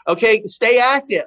[0.07, 1.25] Okay, stay active.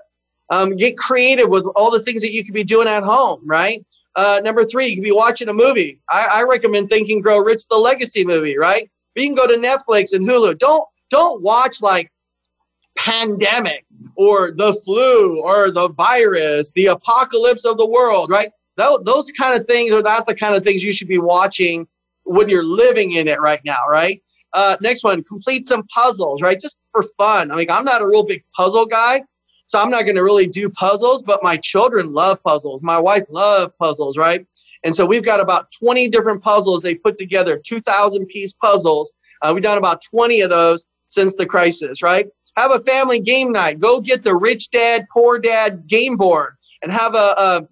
[0.49, 3.85] Um, get creative with all the things that you could be doing at home, right?
[4.17, 6.01] Uh, number three, you could be watching a movie.
[6.11, 8.91] I, I recommend Think and Grow Rich, the legacy movie, right?
[9.15, 10.59] you can go to Netflix and Hulu.
[10.59, 12.11] Don't don't watch like
[12.97, 13.85] pandemic
[14.17, 18.51] or the flu or the virus, the apocalypse of the world, right?
[18.77, 21.87] Those, those kind of things are not the kind of things you should be watching
[22.25, 24.23] when you're living in it right now, right?
[24.53, 26.59] Uh, next one, complete some puzzles, right?
[26.59, 27.51] Just for fun.
[27.51, 29.23] I mean, I'm not a real big puzzle guy,
[29.67, 32.83] so I'm not going to really do puzzles, but my children love puzzles.
[32.83, 34.47] My wife loves puzzles, right?
[34.85, 39.13] And so we've got about 20 different puzzles they put together, 2,000 piece puzzles.
[39.43, 42.29] Uh, we've done about 20 of those since the crisis, right?
[42.57, 43.81] Have a family game night.
[43.81, 47.69] Go get the rich dad, poor dad game board and have a, a,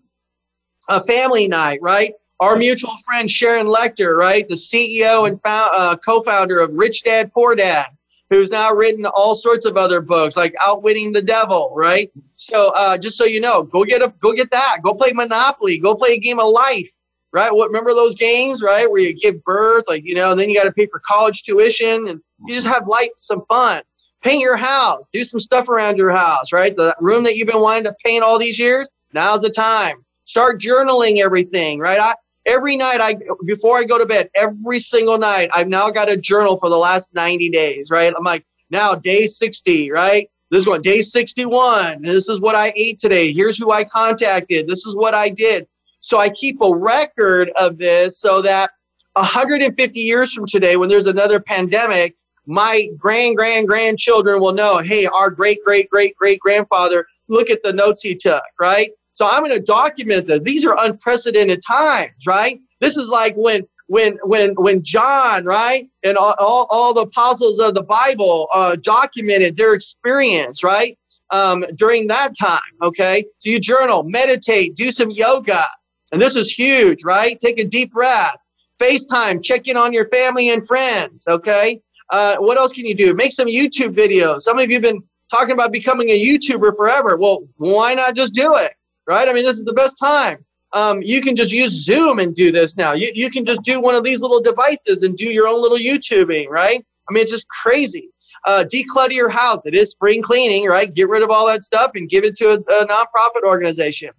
[0.88, 2.14] a family night, right?
[2.40, 4.46] Our mutual friend Sharon Lechter, right?
[4.48, 7.86] The CEO and found, uh, co-founder of Rich Dad, Poor Dad,
[8.30, 12.10] who's now written all sorts of other books like Outwitting the Devil, right?
[12.36, 14.78] So uh, just so you know, go get a go get that.
[14.82, 15.78] Go play Monopoly.
[15.78, 16.90] Go play a game of life,
[17.32, 17.52] right?
[17.52, 18.90] What remember those games, right?
[18.90, 22.08] Where you give birth, like you know, then you got to pay for college tuition,
[22.08, 23.82] and you just have life, some fun.
[24.22, 25.08] Paint your house.
[25.12, 26.74] Do some stuff around your house, right?
[26.74, 28.88] The room that you've been wanting to paint all these years.
[29.12, 30.04] Now's the time.
[30.24, 32.00] Start journaling everything, right?
[32.00, 32.14] I,
[32.46, 36.16] every night I before I go to bed, every single night, I've now got a
[36.16, 38.12] journal for the last 90 days, right?
[38.16, 40.28] I'm like, now day 60, right?
[40.50, 42.02] This is going day 61.
[42.02, 43.32] This is what I ate today.
[43.32, 44.68] Here's who I contacted.
[44.68, 45.66] This is what I did.
[46.00, 48.70] So I keep a record of this so that
[49.14, 52.14] 150 years from today, when there's another pandemic,
[52.46, 57.62] my grand grand grandchildren will know, hey, our great great great great grandfather, look at
[57.62, 58.90] the notes he took, right?
[59.14, 60.42] So I'm going to document this.
[60.42, 62.60] These are unprecedented times, right?
[62.80, 67.60] This is like when when when when John, right, and all, all, all the apostles
[67.60, 70.98] of the Bible uh, documented their experience, right,
[71.30, 72.60] um, during that time.
[72.82, 75.64] Okay, so you journal, meditate, do some yoga,
[76.12, 77.38] and this is huge, right?
[77.38, 78.36] Take a deep breath,
[78.82, 81.24] FaceTime, check in on your family and friends.
[81.28, 83.14] Okay, uh, what else can you do?
[83.14, 84.40] Make some YouTube videos.
[84.40, 87.16] Some of you have been talking about becoming a YouTuber forever.
[87.16, 88.72] Well, why not just do it?
[89.06, 89.28] Right?
[89.28, 90.44] I mean, this is the best time.
[90.72, 92.92] Um, you can just use Zoom and do this now.
[92.92, 95.78] You, you can just do one of these little devices and do your own little
[95.78, 96.84] YouTubing, right?
[97.08, 98.10] I mean, it's just crazy.
[98.44, 99.64] Uh, declutter your house.
[99.64, 100.92] It is spring cleaning, right?
[100.92, 104.10] Get rid of all that stuff and give it to a, a nonprofit organization.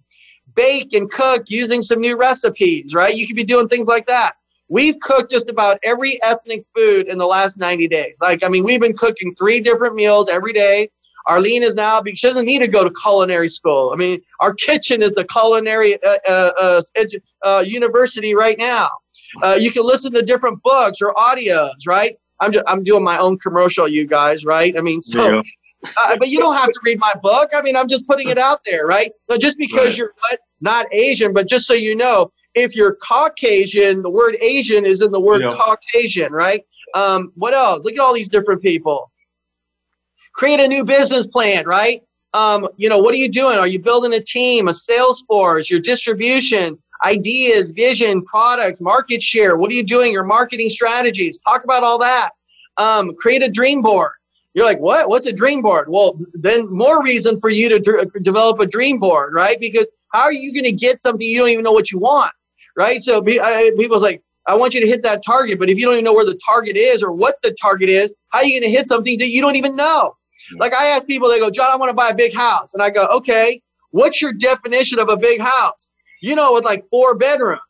[0.54, 3.14] Bake and cook using some new recipes, right?
[3.14, 4.32] You could be doing things like that.
[4.68, 8.14] We've cooked just about every ethnic food in the last 90 days.
[8.20, 10.88] Like, I mean, we've been cooking three different meals every day
[11.26, 13.90] Arlene is now, she doesn't need to go to culinary school.
[13.92, 16.82] I mean, our kitchen is the culinary uh, uh, uh,
[17.42, 18.90] uh university right now.
[19.42, 22.16] Uh, you can listen to different books or audios, right?
[22.40, 24.76] I'm, just, I'm doing my own commercial, you guys, right?
[24.76, 25.36] I mean, so.
[25.36, 25.42] Yeah.
[25.98, 27.50] Uh, but you don't have to read my book.
[27.54, 29.12] I mean, I'm just putting it out there, right?
[29.38, 29.98] Just because right.
[29.98, 34.84] you're what, not Asian, but just so you know, if you're Caucasian, the word Asian
[34.84, 35.50] is in the word yeah.
[35.52, 36.64] Caucasian, right?
[36.94, 37.84] Um, what else?
[37.84, 39.12] Look at all these different people
[40.36, 42.02] create a new business plan, right?
[42.34, 43.58] Um, you know, what are you doing?
[43.58, 49.56] Are you building a team, a sales force, your distribution, ideas, vision, products, market share?
[49.56, 50.12] What are you doing?
[50.12, 51.38] Your marketing strategies.
[51.38, 52.30] Talk about all that.
[52.76, 54.12] Um, create a dream board.
[54.52, 55.08] You're like, what?
[55.08, 55.88] What's a dream board?
[55.88, 59.58] Well, then more reason for you to dr- develop a dream board, right?
[59.58, 62.32] Because how are you going to get something you don't even know what you want,
[62.76, 63.02] right?
[63.02, 65.84] So be, I, people's like, I want you to hit that target, but if you
[65.84, 68.60] don't even know where the target is or what the target is, how are you
[68.60, 70.15] going to hit something that you don't even know?
[70.58, 72.74] Like I ask people, they go, John, I want to buy a big house.
[72.74, 75.90] And I go, okay, what's your definition of a big house?
[76.22, 77.60] You know, with like four bedrooms.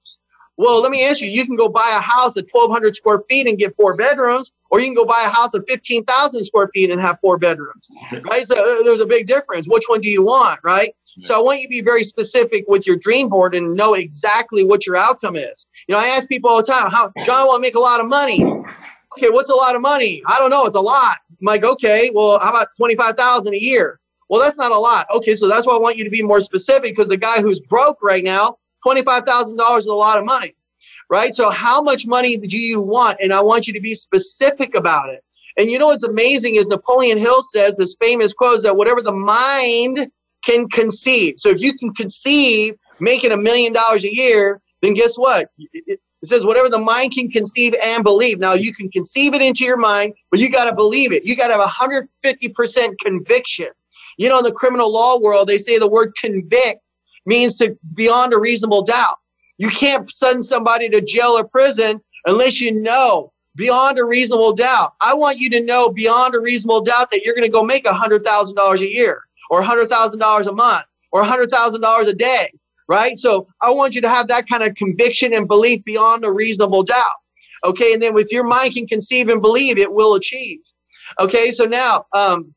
[0.58, 3.46] Well, let me ask you, you can go buy a house at 1,200 square feet
[3.46, 6.90] and get four bedrooms, or you can go buy a house at 15,000 square feet
[6.90, 7.90] and have four bedrooms,
[8.30, 8.46] right?
[8.46, 9.68] So uh, there's a big difference.
[9.68, 10.94] Which one do you want, right?
[11.16, 11.28] Yeah.
[11.28, 14.64] So I want you to be very specific with your dream board and know exactly
[14.64, 15.66] what your outcome is.
[15.88, 17.80] You know, I ask people all the time, how, John, I want to make a
[17.80, 18.42] lot of money.
[19.18, 20.22] Okay, what's a lot of money?
[20.26, 20.64] I don't know.
[20.66, 21.18] It's a lot.
[21.40, 24.00] I'm like, okay, well, how about 25,000 a year?
[24.28, 25.06] Well, that's not a lot.
[25.14, 27.60] Okay, so that's why I want you to be more specific because the guy who's
[27.60, 30.54] broke right now, $25,000 is a lot of money,
[31.10, 31.34] right?
[31.34, 33.18] So how much money do you want?
[33.20, 35.22] And I want you to be specific about it.
[35.58, 39.12] And you know what's amazing is Napoleon Hill says this famous quote that whatever the
[39.12, 40.10] mind
[40.44, 41.34] can conceive.
[41.38, 45.50] So if you can conceive making a million dollars a year, then guess what?
[46.22, 48.38] It says, whatever the mind can conceive and believe.
[48.38, 51.24] Now, you can conceive it into your mind, but you got to believe it.
[51.24, 53.68] You got to have 150% conviction.
[54.16, 56.90] You know, in the criminal law world, they say the word convict
[57.26, 59.18] means to beyond a reasonable doubt.
[59.58, 64.94] You can't send somebody to jail or prison unless you know beyond a reasonable doubt.
[65.00, 67.84] I want you to know beyond a reasonable doubt that you're going to go make
[67.84, 72.48] $100,000 a year or $100,000 a month or $100,000 a day
[72.88, 73.16] right?
[73.18, 76.82] So I want you to have that kind of conviction and belief beyond a reasonable
[76.82, 77.16] doubt.
[77.64, 80.60] Okay, and then if your mind can conceive and believe, it will achieve.
[81.18, 82.54] Okay, so now um,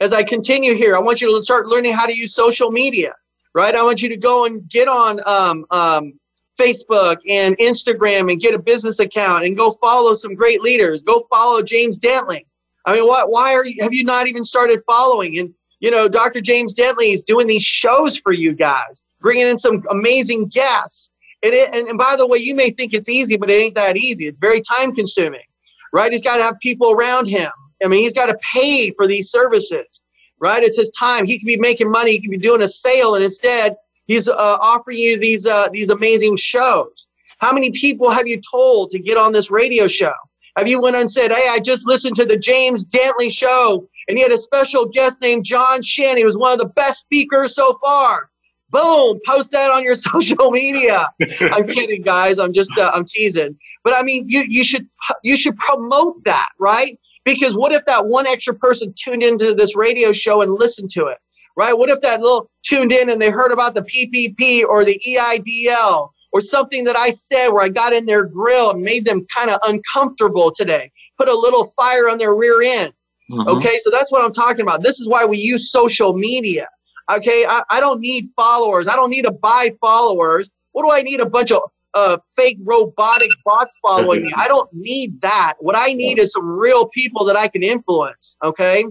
[0.00, 3.14] as I continue here, I want you to start learning how to use social media,
[3.54, 3.74] right?
[3.74, 6.18] I want you to go and get on um, um,
[6.58, 11.02] Facebook and Instagram and get a business account and go follow some great leaders.
[11.02, 12.44] Go follow James Dentley.
[12.84, 13.30] I mean, what?
[13.30, 13.82] Why are you?
[13.82, 15.38] Have you not even started following?
[15.38, 16.40] And you know, Dr.
[16.40, 21.10] James Dentley is doing these shows for you guys, bringing in some amazing guests.
[21.42, 23.74] And, it, and, and by the way, you may think it's easy, but it ain't
[23.76, 24.26] that easy.
[24.26, 25.44] It's very time consuming,
[25.92, 26.10] right?
[26.10, 27.50] He's got to have people around him.
[27.84, 30.02] I mean, he's got to pay for these services,
[30.40, 30.62] right?
[30.64, 31.26] It's his time.
[31.26, 32.12] He could be making money.
[32.12, 33.76] He could be doing a sale, and instead,
[34.06, 37.06] he's uh, offering you these uh, these amazing shows.
[37.38, 40.12] How many people have you told to get on this radio show?
[40.56, 44.16] Have you went and said, "Hey, I just listened to the James Dentley show, and
[44.16, 46.16] he had a special guest named John Shin.
[46.16, 48.30] He was one of the best speakers so far."
[48.70, 49.18] Boom!
[49.26, 51.08] Post that on your social media.
[51.40, 52.38] I'm kidding, guys.
[52.38, 54.86] I'm just uh, I'm teasing, but I mean, you you should
[55.22, 56.98] you should promote that, right?
[57.24, 61.06] Because what if that one extra person tuned into this radio show and listened to
[61.06, 61.18] it,
[61.56, 61.76] right?
[61.76, 66.10] What if that little tuned in and they heard about the PPP or the EIDL
[66.32, 69.50] or something that I said where I got in their grill and made them kind
[69.50, 72.92] of uncomfortable today, put a little fire on their rear end.
[73.30, 73.48] Mm-hmm.
[73.56, 74.82] Okay, so that's what I'm talking about.
[74.82, 76.68] This is why we use social media.
[77.10, 78.88] Okay, I, I don't need followers.
[78.88, 80.50] I don't need to buy followers.
[80.72, 81.20] What do I need?
[81.20, 81.62] A bunch of
[81.94, 84.32] uh, fake robotic bots following me.
[84.36, 85.54] I don't need that.
[85.58, 88.36] What I need is some real people that I can influence.
[88.44, 88.84] Okay.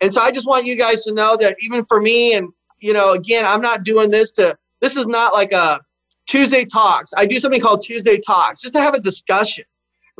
[0.00, 2.92] And so I just want you guys to know that even for me, and, you
[2.92, 5.80] know, again, I'm not doing this to, this is not like a
[6.26, 7.12] Tuesday talks.
[7.16, 9.64] I do something called Tuesday talks just to have a discussion.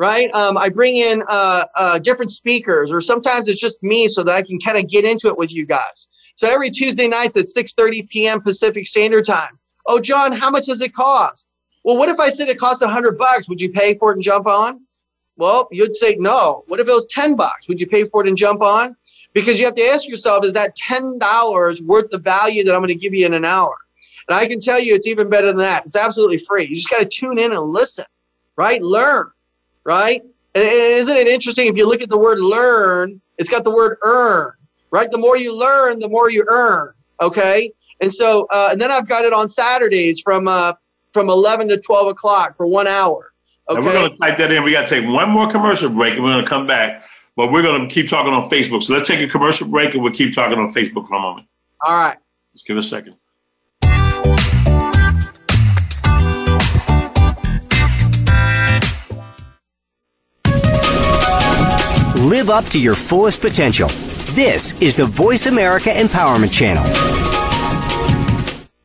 [0.00, 0.34] Right.
[0.34, 4.32] Um, I bring in uh, uh, different speakers, or sometimes it's just me so that
[4.32, 6.08] I can kind of get into it with you guys.
[6.36, 8.40] So every Tuesday nights at 6:30 p.m.
[8.40, 9.58] Pacific Standard Time.
[9.84, 11.48] Oh, John, how much does it cost?
[11.84, 13.46] Well, what if I said it costs a hundred bucks?
[13.50, 14.80] Would you pay for it and jump on?
[15.36, 16.64] Well, you'd say no.
[16.66, 17.68] What if it was 10 bucks?
[17.68, 18.96] Would you pay for it and jump on?
[19.34, 22.88] Because you have to ask yourself, is that $10 worth the value that I'm going
[22.88, 23.76] to give you in an hour?
[24.28, 25.84] And I can tell you it's even better than that.
[25.84, 26.66] It's absolutely free.
[26.66, 28.06] You just got to tune in and listen,
[28.56, 28.82] right?
[28.82, 29.30] Learn,
[29.84, 30.22] right?
[30.54, 33.98] And isn't it interesting if you look at the word learn, it's got the word
[34.02, 34.52] earn,
[34.90, 35.10] right?
[35.10, 37.72] The more you learn, the more you earn, okay?
[38.00, 40.72] And so, uh, and then I've got it on Saturdays from uh,
[41.12, 43.32] from 11 to 12 o'clock for one hour.
[43.68, 43.76] Okay.
[43.76, 44.62] And we're going to type that in.
[44.64, 47.04] We got to take one more commercial break and we're going to come back.
[47.36, 48.82] But we're going to keep talking on Facebook.
[48.82, 51.46] So let's take a commercial break and we'll keep talking on Facebook for a moment.
[51.80, 52.18] All right.
[52.52, 53.16] Let's give it a second.
[62.20, 63.88] Live up to your fullest potential.
[64.34, 66.84] This is the Voice America Empowerment Channel.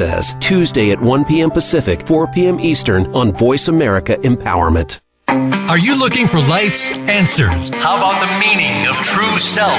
[0.00, 1.50] says, Tuesday at 1 p.m.
[1.50, 2.58] Pacific, 4 p.m.
[2.58, 5.00] Eastern on Voice America Empowerment.
[5.28, 7.68] Are you looking for life's answers?
[7.68, 9.78] How about the meaning of true self?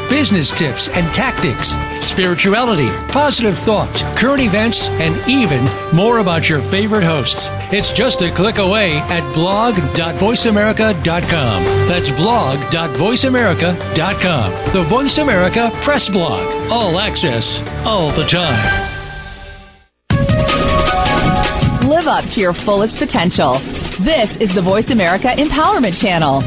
[0.11, 1.69] business tips and tactics,
[2.05, 5.63] spirituality, positive thought, current events, and even
[5.95, 7.47] more about your favorite hosts.
[7.71, 11.63] It's just a click away at blog.voiceamerica.com.
[11.87, 14.73] That's blog.voiceamerica.com.
[14.73, 16.41] The Voice America Press Blog.
[16.69, 18.89] All access, all the time.
[21.87, 23.59] Live up to your fullest potential.
[24.01, 26.41] This is the Voice America Empowerment Channel.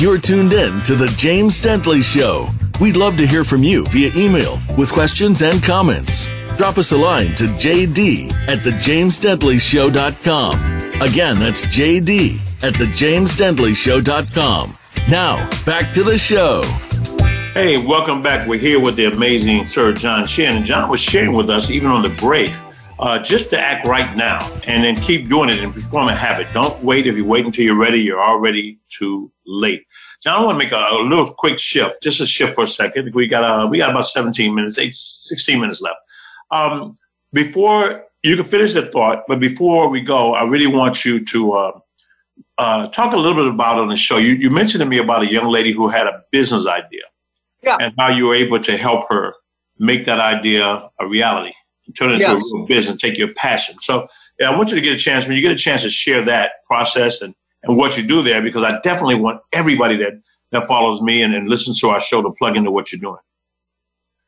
[0.00, 2.46] You're tuned in to The James Dentley Show.
[2.80, 6.28] We'd love to hear from you via email with questions and comments.
[6.56, 11.02] Drop us a line to jd at thejamesdentleyshow.com.
[11.02, 14.78] Again, that's jd at thejamesdentleyshow.com.
[15.08, 16.62] Now, back to the show.
[17.52, 18.46] Hey, welcome back.
[18.46, 20.28] We're here with the amazing Sir John.
[20.38, 22.52] And John was sharing with us, even on the break,
[23.00, 26.46] uh, just to act right now and then keep doing it and perform a habit.
[26.52, 27.08] Don't wait.
[27.08, 29.84] If you wait until you're ready, you're already too late.
[30.22, 32.66] John, I want to make a, a little quick shift, just a shift for a
[32.68, 33.14] second.
[33.14, 35.98] We got uh, we got about 17 minutes, eight, 16 minutes left.
[36.50, 36.96] Um,
[37.32, 41.52] before you can finish the thought, but before we go, I really want you to
[41.52, 41.80] uh,
[42.58, 44.18] uh, talk a little bit about on the show.
[44.18, 47.02] You, you mentioned to me about a young lady who had a business idea,
[47.62, 47.76] yeah.
[47.80, 49.34] and how you were able to help her
[49.78, 51.52] make that idea a reality,
[51.94, 52.30] turn it Yes.
[52.30, 53.76] into a real business, take your passion.
[53.80, 55.90] So, yeah, I want you to get a chance when you get a chance to
[55.90, 60.20] share that process and and what you do there, because I definitely want everybody that
[60.50, 63.18] that follows me and, and listens to our show to plug into what you're doing.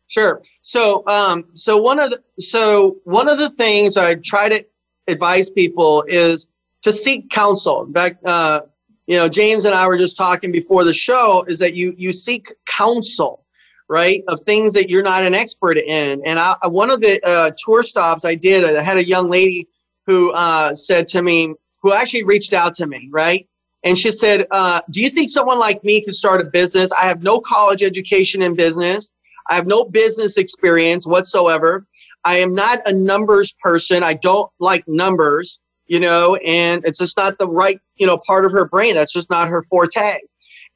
[0.08, 0.42] Sure.
[0.60, 4.64] So, um, so one of the so one of the things I try to
[5.06, 6.48] advise people is
[6.82, 7.84] to seek counsel.
[7.84, 8.62] In fact, uh,
[9.06, 11.44] you know, James and I were just talking before the show.
[11.48, 13.44] Is that you you seek counsel,
[13.88, 16.20] right, of things that you're not an expert in.
[16.26, 19.68] And I, one of the uh, tour stops I did, I had a young lady
[20.06, 23.46] who uh, said to me, who actually reached out to me, right.
[23.82, 26.90] And she said, uh, "Do you think someone like me could start a business?
[27.00, 29.12] I have no college education in business.
[29.48, 31.86] I have no business experience whatsoever.
[32.24, 34.02] I am not a numbers person.
[34.02, 38.44] I don't like numbers, you know, and it's just not the right, you know, part
[38.44, 38.94] of her brain.
[38.94, 40.18] That's just not her forte.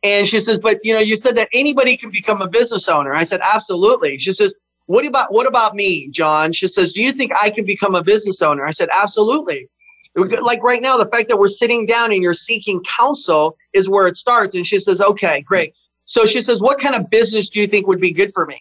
[0.03, 3.15] And she says, but you know, you said that anybody can become a business owner.
[3.15, 4.19] I said, absolutely.
[4.19, 4.55] She says,
[4.87, 6.53] what about what about me, John?
[6.53, 8.67] She says, do you think I can become a business owner?
[8.67, 9.69] I said, absolutely.
[10.17, 14.07] Like right now, the fact that we're sitting down and you're seeking counsel is where
[14.07, 14.55] it starts.
[14.55, 15.75] And she says, okay, great.
[16.05, 18.61] So she says, what kind of business do you think would be good for me?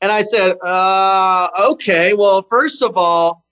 [0.00, 3.44] And I said, uh, okay, well, first of all,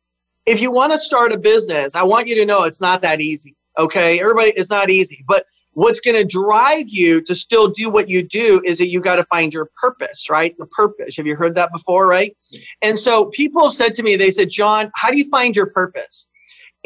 [0.44, 3.20] if you want to start a business, I want you to know it's not that
[3.20, 3.56] easy.
[3.78, 4.20] Okay.
[4.20, 5.24] Everybody, it's not easy.
[5.26, 9.00] But what's going to drive you to still do what you do is that you
[9.00, 10.56] got to find your purpose, right?
[10.58, 11.16] The purpose.
[11.16, 12.36] Have you heard that before, right?
[12.80, 15.66] And so people have said to me, they said, John, how do you find your
[15.66, 16.28] purpose?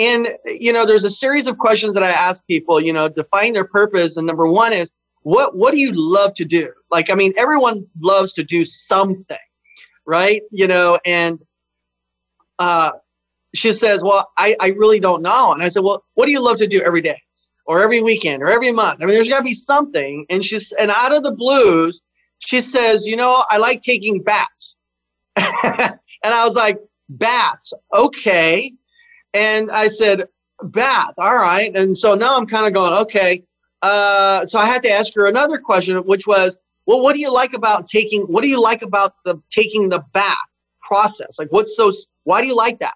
[0.00, 3.22] And, you know, there's a series of questions that I ask people, you know, to
[3.24, 4.16] find their purpose.
[4.16, 4.90] And number one is,
[5.22, 6.72] what, what do you love to do?
[6.90, 9.36] Like, I mean, everyone loves to do something
[10.10, 10.42] right?
[10.50, 11.38] You know, and
[12.58, 12.90] uh,
[13.54, 15.52] she says, Well, I, I really don't know.
[15.52, 17.22] And I said, Well, what do you love to do every day
[17.64, 19.00] or every weekend or every month?
[19.00, 20.26] I mean, there's got to be something.
[20.28, 22.02] And she's, and out of the blues,
[22.40, 24.76] she says, You know, I like taking baths.
[25.36, 25.94] and
[26.24, 26.78] I was like,
[27.08, 28.72] Baths, okay.
[29.34, 30.24] And I said,
[30.62, 31.74] Bath, all right.
[31.76, 33.44] And so now I'm kind of going, Okay.
[33.82, 36.56] Uh, so I had to ask her another question, which was,
[36.86, 38.22] well, what do you like about taking?
[38.22, 40.36] What do you like about the taking the bath
[40.82, 41.38] process?
[41.38, 41.90] Like, what's so?
[42.24, 42.94] Why do you like that?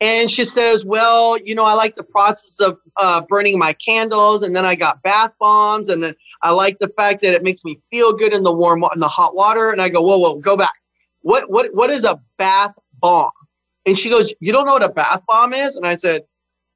[0.00, 4.42] And she says, well, you know, I like the process of uh, burning my candles,
[4.42, 7.64] and then I got bath bombs, and then I like the fact that it makes
[7.64, 9.70] me feel good in the warm in the hot water.
[9.70, 10.74] And I go, whoa, whoa, go back.
[11.22, 13.30] What what what is a bath bomb?
[13.86, 15.76] And she goes, you don't know what a bath bomb is?
[15.76, 16.22] And I said,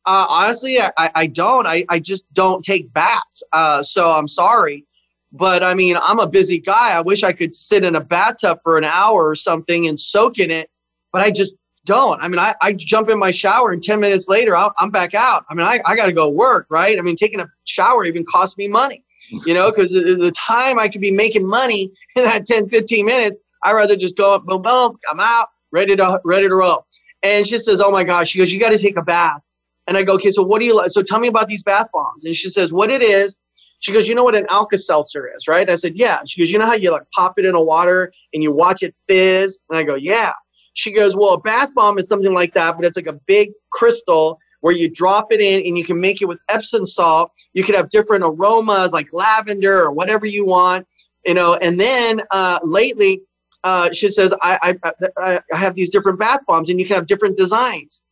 [0.07, 1.67] uh, honestly, I, I don't.
[1.67, 3.43] I, I just don't take baths.
[3.53, 4.85] Uh, so I'm sorry.
[5.33, 6.93] But I mean, I'm a busy guy.
[6.93, 10.39] I wish I could sit in a bathtub for an hour or something and soak
[10.39, 10.71] in it,
[11.13, 11.53] but I just
[11.85, 12.23] don't.
[12.23, 15.15] I mean, I, I jump in my shower and 10 minutes later, I'll, I'm back
[15.15, 15.45] out.
[15.51, 16.99] I mean, I, I got to go work, right?
[16.99, 19.05] I mean, taking a shower even costs me money,
[19.45, 23.05] you know, because the, the time I could be making money in that 10, 15
[23.05, 26.87] minutes, I'd rather just go up, boom, boom, I'm out, ready to, ready to roll.
[27.23, 29.41] And she says, oh my gosh, she goes, you got to take a bath.
[29.87, 30.91] And I go, okay, so what do you like?
[30.91, 32.25] So tell me about these bath bombs.
[32.25, 33.37] And she says, what it is,
[33.81, 35.69] she goes, you know what an Alka-Seltzer is, right?
[35.69, 36.21] I said, yeah.
[36.27, 38.83] She goes, you know how you like pop it in a water and you watch
[38.83, 39.59] it fizz?
[39.71, 40.33] And I go, yeah.
[40.75, 43.51] She goes, well, a bath bomb is something like that, but it's like a big
[43.71, 47.33] crystal where you drop it in and you can make it with Epsom salt.
[47.53, 50.87] You could have different aromas like lavender or whatever you want,
[51.25, 51.55] you know.
[51.55, 53.23] And then uh, lately,
[53.69, 54.79] uh, she says, I,
[55.19, 58.03] I, I have these different bath bombs and you can have different designs.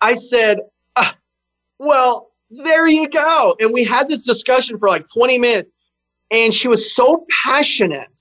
[0.00, 0.58] I said,
[0.96, 1.16] ah,
[1.78, 3.54] well, there you go.
[3.60, 5.68] And we had this discussion for like 20 minutes.
[6.32, 8.20] And she was so passionate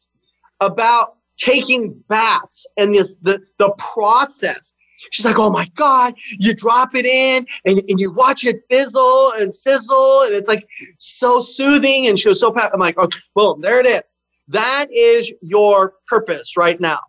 [0.60, 4.76] about taking baths and this the, the process.
[5.12, 9.32] She's like, oh my God, you drop it in and, and you watch it fizzle
[9.38, 10.22] and sizzle.
[10.22, 12.08] And it's like so soothing.
[12.08, 14.20] And she was so pa- I'm like, okay, boom, there it is.
[14.54, 17.00] That is your purpose right now.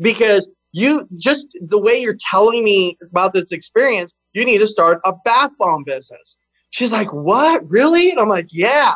[0.00, 5.00] Because you just the way you're telling me about this experience, you need to start
[5.04, 6.36] a bath bomb business.
[6.70, 7.68] She's like, What?
[7.68, 8.10] Really?
[8.10, 8.92] And I'm like, Yeah.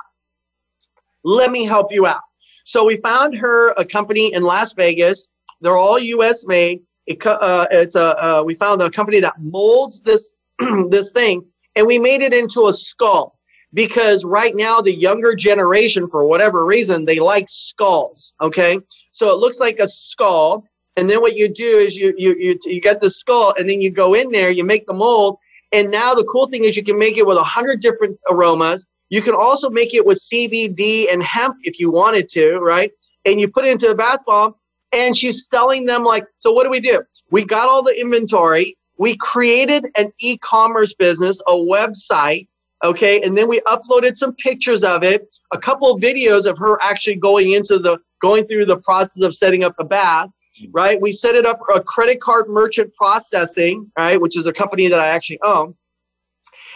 [1.24, 2.22] Let me help you out.
[2.64, 5.28] So we found her a company in Las Vegas.
[5.60, 6.44] They're all U.S.
[6.46, 6.80] made.
[7.06, 10.34] It, uh, it's a uh, we found a company that molds this
[10.88, 11.44] this thing,
[11.76, 13.38] and we made it into a skull.
[13.74, 18.34] Because right now the younger generation, for whatever reason, they like skulls.
[18.40, 18.78] Okay,
[19.10, 20.64] so it looks like a skull,
[20.96, 23.80] and then what you do is you you you you get the skull, and then
[23.80, 25.38] you go in there, you make the mold,
[25.72, 28.86] and now the cool thing is you can make it with a hundred different aromas.
[29.08, 32.92] You can also make it with CBD and hemp if you wanted to, right?
[33.24, 34.54] And you put it into a bath bomb,
[34.92, 36.24] and she's selling them like.
[36.38, 37.02] So what do we do?
[37.30, 38.76] We got all the inventory.
[38.98, 42.46] We created an e-commerce business, a website
[42.82, 43.22] okay?
[43.22, 47.16] And then we uploaded some pictures of it a couple of videos of her actually
[47.16, 50.28] going into the going through the process of setting up the bath
[50.72, 51.00] right?
[51.00, 54.20] We set it up a credit card merchant processing right?
[54.20, 55.74] Which is a company that i actually own.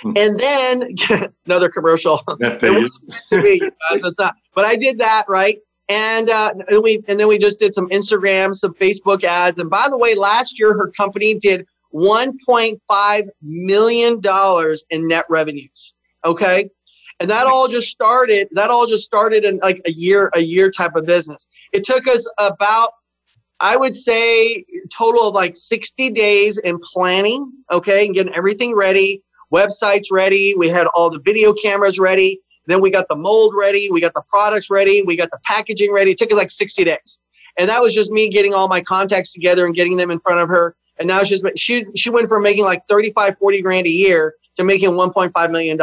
[0.03, 0.13] Hmm.
[0.17, 0.95] and then
[1.47, 2.23] another commercial.
[3.29, 4.35] To me guys, not.
[4.55, 5.59] But i did that right?
[5.89, 9.59] And, uh, and we and then we just did some instagram some facebook ads.
[9.59, 15.95] And by the way last year her company did 1.5 million dollars in net revenues
[16.25, 16.71] Okay.
[17.21, 20.71] And that all just started, that all just started in like a year, a year
[20.71, 21.49] type of business.
[21.73, 22.91] It took us about,
[23.59, 29.23] I would say, total of like 60 days in planning, okay, and getting everything ready,
[29.53, 30.55] websites ready.
[30.57, 32.41] We had all the video cameras ready.
[32.67, 33.91] Then we got the mold ready.
[33.91, 35.03] We got the products ready.
[35.03, 36.11] We got the packaging ready.
[36.11, 37.19] It took us like 60 days.
[37.59, 40.41] And that was just me getting all my contacts together and getting them in front
[40.41, 40.77] of her.
[40.99, 44.65] And now she's she she went from making like 35, 40 grand a year to
[44.65, 45.79] making $1.5 million.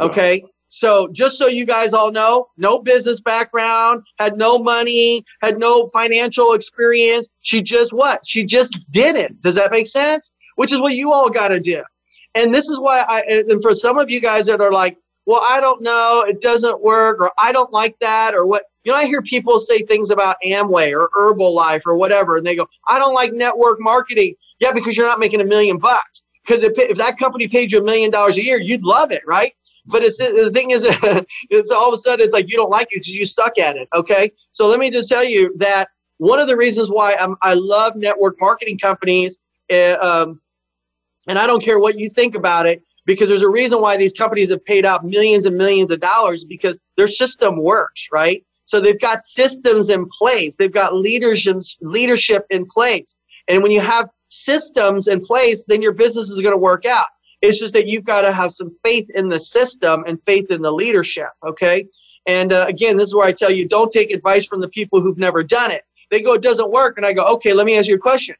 [0.00, 0.44] Okay.
[0.68, 5.86] So just so you guys all know, no business background, had no money, had no
[5.88, 7.26] financial experience.
[7.40, 8.26] She just what?
[8.26, 9.40] She just did it.
[9.40, 10.32] Does that make sense?
[10.56, 11.82] Which is what you all got to do.
[12.34, 15.44] And this is why I, and for some of you guys that are like, well,
[15.48, 18.98] I don't know, it doesn't work, or I don't like that, or what, you know,
[18.98, 22.98] I hear people say things about Amway or Herbalife or whatever, and they go, I
[22.98, 24.34] don't like network marketing.
[24.58, 26.22] Yeah, because you're not making a million bucks.
[26.48, 29.22] Because if, if that company paid you a million dollars a year, you'd love it,
[29.26, 29.52] right?
[29.84, 30.82] But it's the thing is,
[31.50, 33.76] it's all of a sudden it's like you don't like it because you suck at
[33.76, 33.88] it.
[33.94, 37.54] Okay, so let me just tell you that one of the reasons why I'm, I
[37.54, 39.38] love network marketing companies,
[39.70, 40.40] uh, um,
[41.26, 44.14] and I don't care what you think about it, because there's a reason why these
[44.14, 48.42] companies have paid out millions and millions of dollars because their system works, right?
[48.64, 53.16] So they've got systems in place, they've got leadership leadership in place,
[53.48, 57.06] and when you have systems in place, then your business is going to work out.
[57.40, 60.62] It's just that you've got to have some faith in the system and faith in
[60.62, 61.28] the leadership.
[61.46, 61.86] Okay.
[62.26, 65.00] And uh, again, this is where I tell you don't take advice from the people
[65.00, 65.82] who've never done it.
[66.10, 66.96] They go, it doesn't work.
[66.96, 68.36] And I go, okay, let me ask you a question.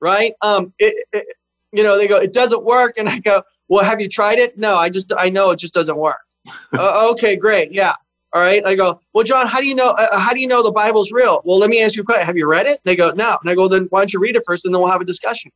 [0.00, 0.34] Right.
[0.42, 1.26] Um, it, it,
[1.72, 2.94] you know, they go, it doesn't work.
[2.96, 4.58] And I go, well, have you tried it?
[4.58, 6.20] No, I just, I know it just doesn't work.
[6.72, 7.72] uh, okay, great.
[7.72, 7.94] Yeah.
[8.32, 8.64] All right.
[8.64, 9.88] I go, well, John, how do you know?
[9.90, 11.42] Uh, how do you know the Bible's real?
[11.44, 12.24] Well, let me ask you a question.
[12.24, 12.80] Have you read it?
[12.84, 13.36] They go, no.
[13.40, 15.06] And I go, then why don't you read it first, and then we'll have a
[15.06, 15.50] discussion,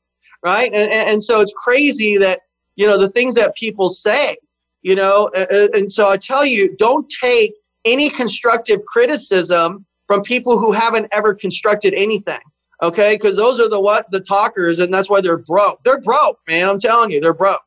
[0.44, 0.66] right?
[0.66, 2.40] And, and, and so it's crazy that
[2.74, 4.36] you know the things that people say,
[4.82, 5.30] you know.
[5.36, 7.54] And, and so I tell you, don't take
[7.84, 12.40] any constructive criticism from people who haven't ever constructed anything.
[12.82, 15.78] Okay, because those are the what the talkers, and that's why they're broke.
[15.84, 16.68] They're broke, man.
[16.68, 17.62] I'm telling you, they're broke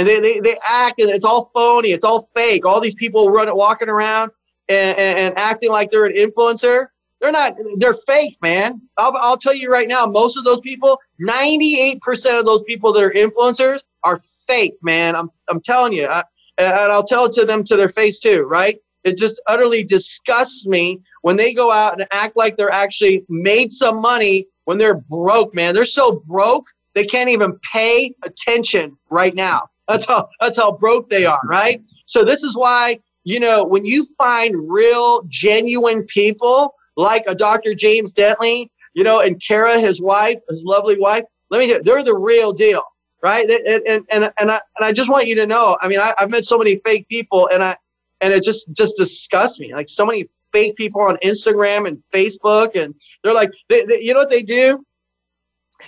[0.00, 2.64] and they, they, they act and it's all phony it's all fake.
[2.64, 4.30] All these people running walking around
[4.70, 6.86] and, and, and, acting like they're an influencer.
[7.20, 8.80] They're not they're fake man.
[8.96, 12.00] I'll, I'll tell you right now most of those people 98%
[12.38, 15.14] of those people that are influencers are fake man.
[15.14, 16.06] I'm, I'm telling you.
[16.06, 16.24] I,
[16.56, 18.78] and i'll tell it to them to their face too right?
[19.04, 23.70] It just utterly disgusts me when they go out and act like they're actually made
[23.70, 25.74] some money when they're broke man.
[25.74, 31.08] They're so broke they can't even pay attention right now that's how that's how broke
[31.10, 31.82] they are, right?
[32.06, 37.74] So this is why you know when you find real, genuine people like a Dr.
[37.74, 41.24] James Dentley, you know, and Kara, his wife, his lovely wife.
[41.50, 42.82] Let me tell you, they're the real deal,
[43.22, 43.48] right?
[43.48, 45.76] And and and, and I and I just want you to know.
[45.80, 47.76] I mean, I, I've met so many fake people, and I
[48.20, 49.74] and it just just disgusts me.
[49.74, 54.12] Like so many fake people on Instagram and Facebook, and they're like, they, they, you
[54.12, 54.84] know what they do?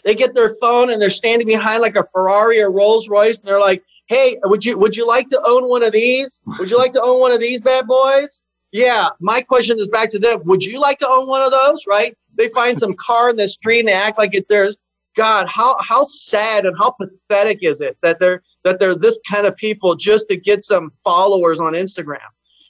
[0.04, 3.48] They get their phone and they're standing behind like a Ferrari or Rolls Royce, and
[3.48, 3.82] they're like,
[4.12, 6.42] hey, would you would you like to own one of these?
[6.58, 8.44] Would you like to own one of these bad boys?
[8.70, 10.42] Yeah, my question is back to them.
[10.44, 11.86] Would you like to own one of those?
[11.86, 12.16] Right?
[12.36, 14.78] They find some car in the street and they act like it's theirs.
[15.16, 19.46] God, how how sad and how pathetic is it that they're that they're this kind
[19.46, 22.18] of people just to get some followers on Instagram?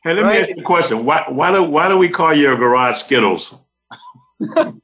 [0.05, 0.43] Hey, let right?
[0.43, 1.05] me ask you a question.
[1.05, 3.59] Why why do why do we call your garage Skittles?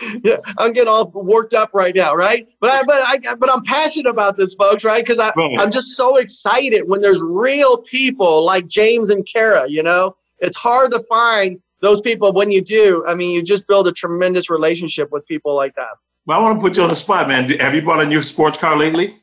[0.24, 2.48] yeah, I'm getting all worked up right now, right?
[2.60, 5.04] But I, but I, but I'm passionate about this, folks, right?
[5.04, 5.56] Because I, right.
[5.58, 9.68] I'm just so excited when there's real people like James and Kara.
[9.68, 12.32] You know, it's hard to find those people.
[12.32, 15.96] When you do, I mean, you just build a tremendous relationship with people like that.
[16.26, 17.50] Well, I want to put you on the spot, man.
[17.60, 19.22] Have you bought a new sports car lately?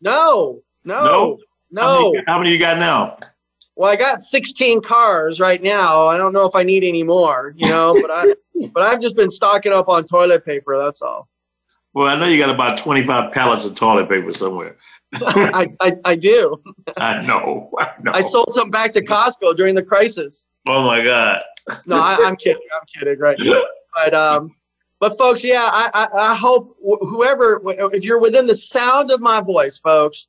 [0.00, 1.04] No, no.
[1.04, 1.38] No.
[1.70, 1.82] No.
[1.82, 3.18] How many, how many you got now?
[3.78, 6.08] Well, I got 16 cars right now.
[6.08, 8.34] I don't know if I need any more, you know, but I
[8.72, 10.76] but I've just been stocking up on toilet paper.
[10.76, 11.28] That's all.
[11.94, 14.76] Well, I know you got about 25 pallets of toilet paper somewhere.
[15.14, 16.60] I, I, I do.
[16.96, 17.70] I know.
[17.78, 18.10] I know.
[18.12, 20.48] I sold some back to Costco during the crisis.
[20.66, 21.40] Oh my God.
[21.86, 22.66] No, I, I'm kidding.
[22.74, 23.20] I'm kidding.
[23.20, 23.38] Right.
[23.94, 24.56] But um,
[24.98, 27.62] but folks, yeah, I I, I hope whoever
[27.92, 30.26] if you're within the sound of my voice, folks,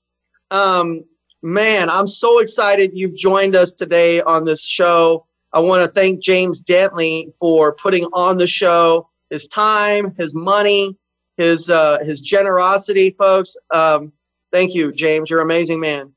[0.52, 1.04] um,
[1.42, 5.26] man, I'm so excited you've joined us today on this show.
[5.54, 10.98] I want to thank James Dentley for putting on the show, his time, his money,
[11.38, 13.56] his uh, his generosity, folks.
[13.72, 14.12] Um,
[14.52, 15.30] thank you, James.
[15.30, 16.14] You're an amazing man.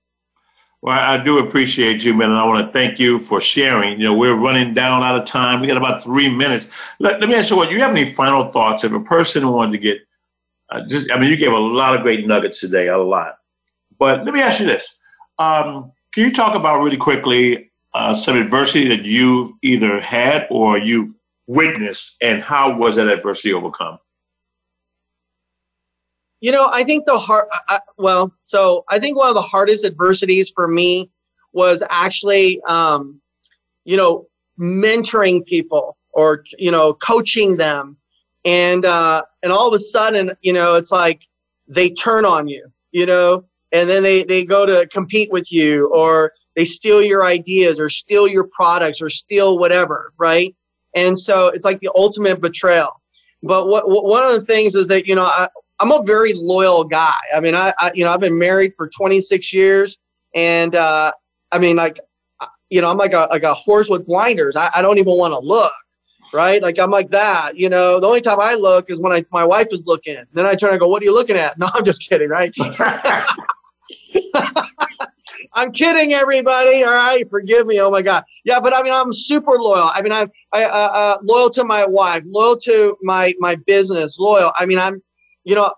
[0.82, 4.00] Well, I do appreciate you, man, and I want to thank you for sharing.
[4.00, 5.60] You know, we're running down out of time.
[5.60, 6.68] We got about three minutes.
[6.98, 9.70] Let, let me ask you what, you have any final thoughts if a person wanted
[9.72, 9.98] to get,
[10.70, 13.36] uh, just, I mean, you gave a lot of great nuggets today, a lot.
[13.96, 14.98] But let me ask you this.
[15.42, 20.78] Um, can you talk about really quickly uh, some adversity that you've either had or
[20.78, 21.12] you've
[21.46, 23.98] witnessed, and how was that adversity overcome?
[26.40, 27.48] You know, I think the hard,
[27.98, 31.10] well, so I think one of the hardest adversities for me
[31.52, 33.20] was actually, um,
[33.84, 34.26] you know,
[34.58, 37.96] mentoring people or you know, coaching them,
[38.44, 41.26] and uh, and all of a sudden, you know, it's like
[41.66, 45.88] they turn on you, you know, and then they they go to compete with you
[45.88, 50.54] or they steal your ideas or steal your products or steal whatever, right?
[50.94, 53.00] And so it's like the ultimate betrayal.
[53.42, 55.48] But what, what one of the things is that you know I,
[55.80, 57.12] I'm a very loyal guy.
[57.34, 59.98] I mean, I, I you know I've been married for 26 years,
[60.34, 61.12] and uh,
[61.50, 61.98] I mean like
[62.70, 64.54] you know I'm like a like a horse with blinders.
[64.56, 65.72] I, I don't even want to look,
[66.32, 66.62] right?
[66.62, 67.56] Like I'm like that.
[67.56, 70.22] You know, the only time I look is when I my wife is looking.
[70.34, 72.54] Then I turn and go, "What are you looking at?" No, I'm just kidding, right?
[75.54, 76.82] I'm kidding, everybody.
[76.84, 77.80] All right, forgive me.
[77.80, 79.90] Oh my God, yeah, but I mean, I'm super loyal.
[79.92, 84.18] I mean, I'm I, uh, uh, loyal to my wife, loyal to my my business,
[84.18, 84.52] loyal.
[84.58, 85.02] I mean, I'm,
[85.44, 85.72] you know,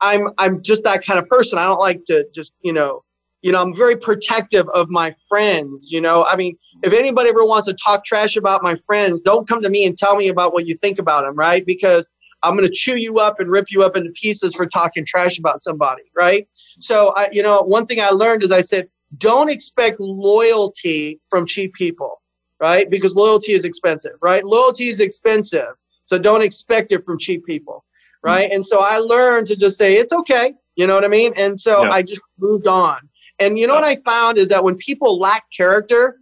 [0.00, 1.58] I'm I'm just that kind of person.
[1.58, 3.02] I don't like to just you know,
[3.42, 5.90] you know, I'm very protective of my friends.
[5.90, 9.48] You know, I mean, if anybody ever wants to talk trash about my friends, don't
[9.48, 11.64] come to me and tell me about what you think about them, right?
[11.64, 12.08] Because
[12.42, 15.38] I'm going to chew you up and rip you up into pieces for talking trash
[15.38, 16.48] about somebody, right?
[16.78, 18.88] So, I, you know, one thing I learned is I said,
[19.18, 22.22] don't expect loyalty from cheap people,
[22.60, 22.88] right?
[22.88, 24.44] Because loyalty is expensive, right?
[24.44, 25.74] Loyalty is expensive.
[26.04, 27.84] So don't expect it from cheap people,
[28.22, 28.46] right?
[28.46, 28.54] Mm-hmm.
[28.56, 30.54] And so I learned to just say, it's okay.
[30.76, 31.32] You know what I mean?
[31.36, 31.90] And so yeah.
[31.90, 32.98] I just moved on.
[33.38, 36.18] And you know what I found is that when people lack character,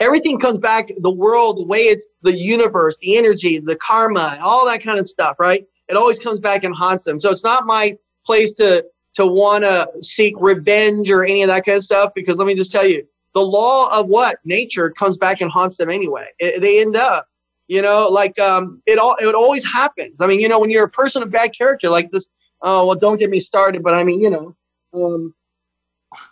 [0.00, 4.66] everything comes back the world the way it's the universe the energy the karma all
[4.66, 5.66] that kind of stuff right?
[5.88, 8.84] It always comes back and haunts them so it's not my place to
[9.14, 12.54] to want to seek revenge or any of that kind of stuff because let me
[12.54, 14.38] just tell you the law of what?
[14.44, 16.26] Nature comes back and haunts them anyway.
[16.38, 17.28] It, they end up
[17.68, 20.20] you know like um it all it always happens.
[20.20, 22.28] I mean you know when you're a person of bad character like this
[22.62, 24.56] oh well don't get me started but i mean you know
[24.94, 25.34] um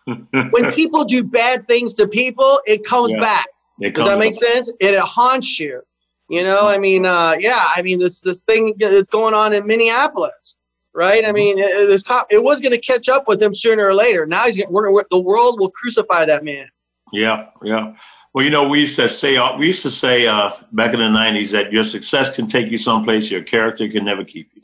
[0.50, 3.20] when people do bad things to people it comes yeah.
[3.20, 3.46] back
[3.80, 4.70] does that make sense?
[4.80, 5.82] It, it haunts you.
[6.30, 9.66] You know, I mean, uh, yeah, I mean, this this thing that's going on in
[9.66, 10.56] Minneapolis,
[10.94, 11.24] right?
[11.24, 13.94] I mean, it, this cop, it was going to catch up with him sooner or
[13.94, 14.24] later.
[14.24, 16.68] Now he's we're, we're, the world will crucify that man.
[17.12, 17.94] Yeah, yeah.
[18.32, 21.00] Well, you know, we used to say uh, we used to say uh, back in
[21.00, 24.62] the '90s that your success can take you someplace, your character can never keep you.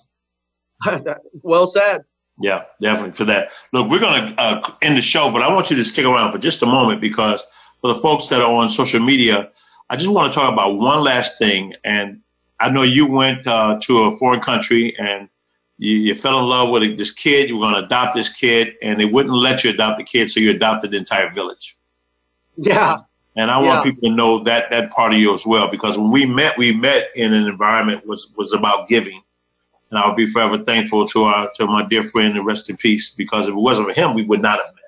[1.42, 2.04] well said.
[2.40, 3.50] Yeah, definitely for that.
[3.74, 6.32] Look, we're going to uh, end the show, but I want you to stick around
[6.32, 7.44] for just a moment because
[7.80, 9.50] for the folks that are on social media,
[9.88, 11.74] I just want to talk about one last thing.
[11.84, 12.20] And
[12.60, 15.28] I know you went uh, to a foreign country and
[15.78, 17.48] you, you, fell in love with this kid.
[17.48, 20.30] You were going to adopt this kid, and they wouldn't let you adopt the kid,
[20.30, 21.78] so you adopted the entire village.
[22.56, 22.98] Yeah.
[23.34, 23.82] And I want yeah.
[23.82, 26.74] people to know that that part of you as well, because when we met, we
[26.74, 29.22] met in an environment was was about giving,
[29.90, 33.14] and I'll be forever thankful to our to my dear friend and rest in peace.
[33.14, 34.84] Because if it wasn't for him, we would not have met.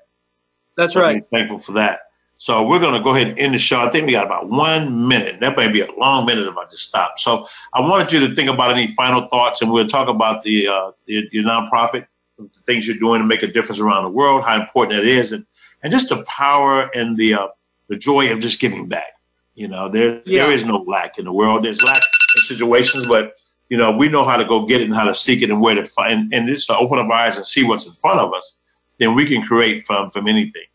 [0.75, 1.23] That's so right.
[1.31, 2.02] thankful for that.
[2.43, 3.79] So we're going to go ahead and end the show.
[3.79, 5.39] I think we got about one minute.
[5.39, 7.17] That may be a long minute if I just stop.
[7.17, 10.67] So I wanted you to think about any final thoughts, and we'll talk about the,
[10.67, 12.05] uh, the your nonprofit,
[12.37, 15.31] the things you're doing to make a difference around the world, how important that is,
[15.31, 15.45] and
[15.83, 17.47] and just the power and the uh,
[17.87, 19.13] the joy of just giving back.
[19.55, 20.43] You know, there yeah.
[20.43, 21.63] there is no lack in the world.
[21.63, 22.01] There's lack
[22.35, 23.35] in situations, but
[23.69, 25.61] you know we know how to go get it and how to seek it and
[25.61, 26.33] where to find.
[26.33, 28.57] And just to open up our eyes and see what's in front of us,
[28.97, 30.65] then we can create from from anything.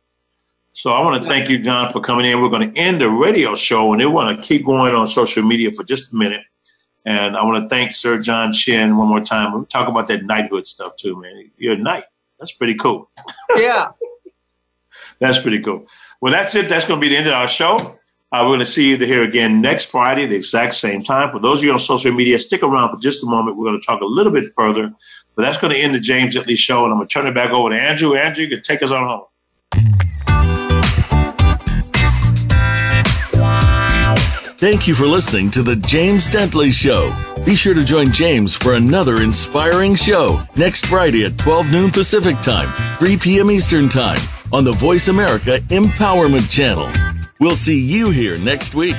[0.79, 2.41] So I want to thank you, John, for coming in.
[2.41, 5.43] We're going to end the radio show, and they want to keep going on social
[5.43, 6.43] media for just a minute.
[7.05, 9.53] And I want to thank Sir John Shin one more time.
[9.53, 11.51] We'll talk about that knighthood stuff too, man.
[11.57, 12.05] You're a knight.
[12.39, 13.11] That's pretty cool.
[13.57, 13.89] yeah.
[15.19, 15.85] That's pretty cool.
[16.21, 16.69] Well, that's it.
[16.69, 17.99] That's going to be the end of our show.
[18.31, 21.33] Uh, we're going to see you here again next Friday, the exact same time.
[21.33, 23.57] For those of you on social media, stick around for just a moment.
[23.57, 24.95] We're going to talk a little bit further,
[25.35, 26.85] but that's going to end the James Dentley show.
[26.85, 28.15] And I'm going to turn it back over to Andrew.
[28.15, 29.25] Andrew, you can take us on home.
[34.59, 37.15] Thank you for listening to the James Dentley Show.
[37.45, 42.41] Be sure to join James for another inspiring show next Friday at 12 noon Pacific
[42.41, 43.53] Time, 3 p.m.
[43.53, 44.19] Eastern Time
[44.53, 46.91] on the Voice America Empowerment Channel.
[47.39, 48.97] We'll see you here next week.